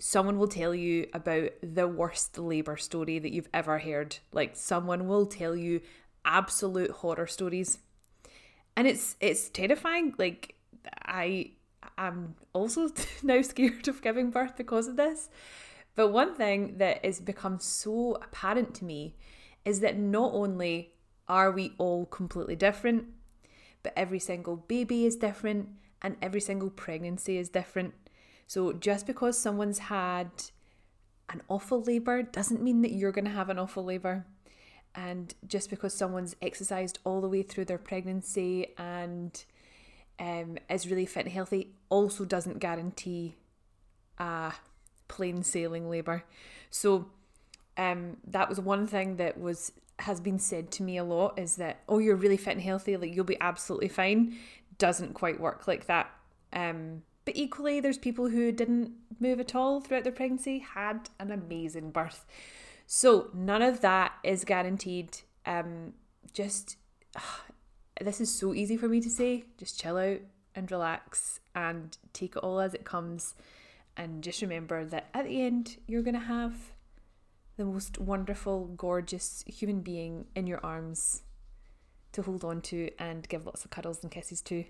Someone 0.00 0.38
will 0.38 0.48
tell 0.48 0.74
you 0.74 1.08
about 1.12 1.50
the 1.62 1.86
worst 1.86 2.38
labour 2.38 2.76
story 2.76 3.18
that 3.18 3.32
you've 3.32 3.48
ever 3.52 3.78
heard. 3.78 4.16
Like, 4.32 4.56
someone 4.56 5.06
will 5.06 5.26
tell 5.26 5.54
you 5.54 5.82
absolute 6.24 6.90
horror 6.90 7.26
stories. 7.26 7.78
And 8.76 8.86
it's 8.86 9.16
it's 9.20 9.48
terrifying. 9.48 10.14
Like 10.18 10.54
I 11.04 11.52
am 11.98 12.34
also 12.52 12.88
now 13.22 13.42
scared 13.42 13.88
of 13.88 14.02
giving 14.02 14.30
birth 14.30 14.56
because 14.56 14.86
of 14.86 14.96
this. 14.96 15.28
But 15.96 16.08
one 16.08 16.34
thing 16.34 16.78
that 16.78 17.04
has 17.04 17.20
become 17.20 17.58
so 17.58 18.16
apparent 18.22 18.74
to 18.76 18.84
me 18.84 19.16
is 19.64 19.80
that 19.80 19.98
not 19.98 20.32
only 20.32 20.92
are 21.28 21.50
we 21.50 21.74
all 21.78 22.06
completely 22.06 22.56
different, 22.56 23.04
but 23.82 23.92
every 23.96 24.18
single 24.18 24.56
baby 24.56 25.04
is 25.04 25.16
different 25.16 25.68
and 26.00 26.16
every 26.22 26.40
single 26.40 26.70
pregnancy 26.70 27.36
is 27.36 27.48
different. 27.48 27.94
So 28.50 28.72
just 28.72 29.06
because 29.06 29.38
someone's 29.38 29.78
had 29.78 30.28
an 31.28 31.40
awful 31.46 31.82
labour 31.82 32.24
doesn't 32.24 32.60
mean 32.60 32.82
that 32.82 32.90
you're 32.90 33.12
going 33.12 33.26
to 33.26 33.30
have 33.30 33.48
an 33.48 33.60
awful 33.60 33.84
labour. 33.84 34.26
And 34.92 35.32
just 35.46 35.70
because 35.70 35.94
someone's 35.94 36.34
exercised 36.42 36.98
all 37.04 37.20
the 37.20 37.28
way 37.28 37.44
through 37.44 37.66
their 37.66 37.78
pregnancy 37.78 38.74
and 38.76 39.44
um, 40.18 40.58
is 40.68 40.90
really 40.90 41.06
fit 41.06 41.26
and 41.26 41.32
healthy 41.32 41.74
also 41.90 42.24
doesn't 42.24 42.58
guarantee 42.58 43.36
a 44.18 44.52
plain 45.06 45.44
sailing 45.44 45.88
labour. 45.88 46.24
So 46.70 47.08
um, 47.76 48.16
that 48.26 48.48
was 48.48 48.58
one 48.58 48.88
thing 48.88 49.14
that 49.18 49.38
was 49.38 49.70
has 50.00 50.18
been 50.18 50.40
said 50.40 50.72
to 50.72 50.82
me 50.82 50.96
a 50.96 51.04
lot 51.04 51.38
is 51.38 51.54
that 51.56 51.82
oh 51.88 51.98
you're 51.98 52.16
really 52.16 52.38
fit 52.38 52.54
and 52.54 52.62
healthy 52.62 52.96
like 52.96 53.14
you'll 53.14 53.22
be 53.22 53.36
absolutely 53.38 53.86
fine 53.86 54.34
doesn't 54.78 55.12
quite 55.12 55.38
work 55.38 55.68
like 55.68 55.86
that 55.88 56.10
um, 56.54 57.02
but 57.24 57.36
equally 57.36 57.80
there's 57.80 57.98
people 57.98 58.28
who 58.28 58.52
didn't 58.52 58.92
move 59.18 59.40
at 59.40 59.54
all 59.54 59.80
throughout 59.80 60.04
their 60.04 60.12
pregnancy 60.12 60.58
had 60.58 61.10
an 61.18 61.30
amazing 61.30 61.90
birth. 61.90 62.26
So 62.86 63.30
none 63.34 63.62
of 63.62 63.82
that 63.82 64.12
is 64.24 64.44
guaranteed. 64.44 65.18
Um, 65.46 65.94
just 66.32 66.76
uh, 67.14 67.20
this 68.00 68.20
is 68.20 68.32
so 68.32 68.54
easy 68.54 68.76
for 68.76 68.88
me 68.88 69.00
to 69.00 69.10
say. 69.10 69.44
Just 69.58 69.78
chill 69.80 69.96
out 69.96 70.20
and 70.54 70.70
relax 70.70 71.40
and 71.54 71.96
take 72.12 72.36
it 72.36 72.42
all 72.42 72.60
as 72.60 72.74
it 72.74 72.84
comes. 72.84 73.34
And 73.96 74.22
just 74.22 74.42
remember 74.42 74.84
that 74.84 75.08
at 75.12 75.26
the 75.26 75.42
end 75.42 75.76
you're 75.86 76.02
going 76.02 76.14
to 76.14 76.20
have 76.20 76.72
the 77.56 77.64
most 77.64 77.98
wonderful, 77.98 78.66
gorgeous 78.76 79.44
human 79.46 79.82
being 79.82 80.26
in 80.34 80.46
your 80.46 80.60
arms 80.64 81.22
to 82.12 82.22
hold 82.22 82.42
on 82.44 82.60
to 82.62 82.90
and 82.98 83.28
give 83.28 83.46
lots 83.46 83.64
of 83.64 83.70
cuddles 83.70 84.02
and 84.02 84.10
kisses 84.10 84.40
to. 84.42 84.64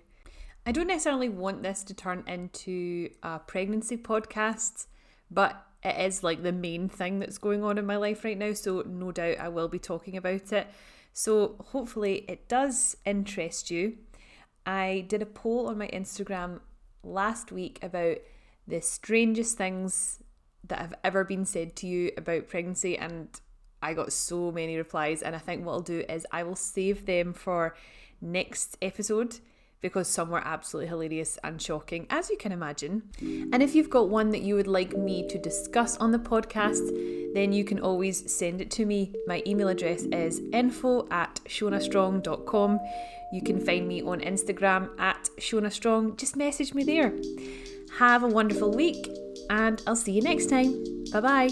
I 0.65 0.71
don't 0.71 0.87
necessarily 0.87 1.29
want 1.29 1.63
this 1.63 1.83
to 1.83 1.93
turn 1.93 2.23
into 2.27 3.09
a 3.23 3.39
pregnancy 3.39 3.97
podcast, 3.97 4.85
but 5.31 5.65
it 5.83 5.97
is 5.99 6.23
like 6.23 6.43
the 6.43 6.51
main 6.51 6.87
thing 6.87 7.19
that's 7.19 7.39
going 7.39 7.63
on 7.63 7.79
in 7.79 7.85
my 7.85 7.95
life 7.95 8.23
right 8.23 8.37
now, 8.37 8.53
so 8.53 8.83
no 8.85 9.11
doubt 9.11 9.39
I 9.39 9.49
will 9.49 9.67
be 9.67 9.79
talking 9.79 10.17
about 10.17 10.53
it. 10.53 10.67
So 11.13 11.55
hopefully 11.71 12.25
it 12.27 12.47
does 12.47 12.95
interest 13.05 13.71
you. 13.71 13.97
I 14.65 15.05
did 15.07 15.23
a 15.23 15.25
poll 15.25 15.67
on 15.67 15.79
my 15.79 15.87
Instagram 15.87 16.59
last 17.03 17.51
week 17.51 17.79
about 17.81 18.17
the 18.67 18.81
strangest 18.81 19.57
things 19.57 20.21
that 20.67 20.79
have 20.79 20.93
ever 21.03 21.23
been 21.23 21.45
said 21.45 21.75
to 21.77 21.87
you 21.87 22.11
about 22.15 22.47
pregnancy 22.47 22.95
and 22.95 23.27
I 23.81 23.95
got 23.95 24.13
so 24.13 24.51
many 24.51 24.77
replies 24.77 25.23
and 25.23 25.35
I 25.35 25.39
think 25.39 25.65
what 25.65 25.73
I'll 25.73 25.81
do 25.81 26.03
is 26.07 26.27
I 26.31 26.43
will 26.43 26.55
save 26.55 27.07
them 27.07 27.33
for 27.33 27.75
next 28.21 28.77
episode 28.83 29.39
because 29.81 30.07
some 30.07 30.29
were 30.29 30.41
absolutely 30.45 30.87
hilarious 30.87 31.37
and 31.43 31.61
shocking, 31.61 32.05
as 32.09 32.29
you 32.29 32.37
can 32.37 32.51
imagine. 32.51 33.03
And 33.19 33.61
if 33.63 33.75
you've 33.75 33.89
got 33.89 34.09
one 34.09 34.29
that 34.29 34.41
you 34.41 34.55
would 34.55 34.67
like 34.67 34.95
me 34.95 35.27
to 35.27 35.37
discuss 35.37 35.97
on 35.97 36.11
the 36.11 36.19
podcast, 36.19 37.33
then 37.33 37.51
you 37.51 37.63
can 37.63 37.79
always 37.79 38.31
send 38.31 38.61
it 38.61 38.69
to 38.71 38.85
me. 38.85 39.13
My 39.27 39.41
email 39.47 39.69
address 39.69 40.03
is 40.03 40.41
info 40.53 41.07
at 41.09 41.39
shonastrong.com. 41.45 42.79
You 43.33 43.41
can 43.41 43.59
find 43.59 43.87
me 43.87 44.01
on 44.01 44.19
Instagram 44.19 44.89
at 44.99 45.29
shonastrong. 45.39 46.17
Just 46.17 46.35
message 46.35 46.73
me 46.73 46.83
there. 46.83 47.13
Have 47.97 48.23
a 48.23 48.27
wonderful 48.27 48.71
week, 48.73 49.09
and 49.49 49.81
I'll 49.87 49.95
see 49.95 50.11
you 50.11 50.21
next 50.21 50.49
time. 50.49 50.83
Bye 51.11 51.21
bye. 51.21 51.49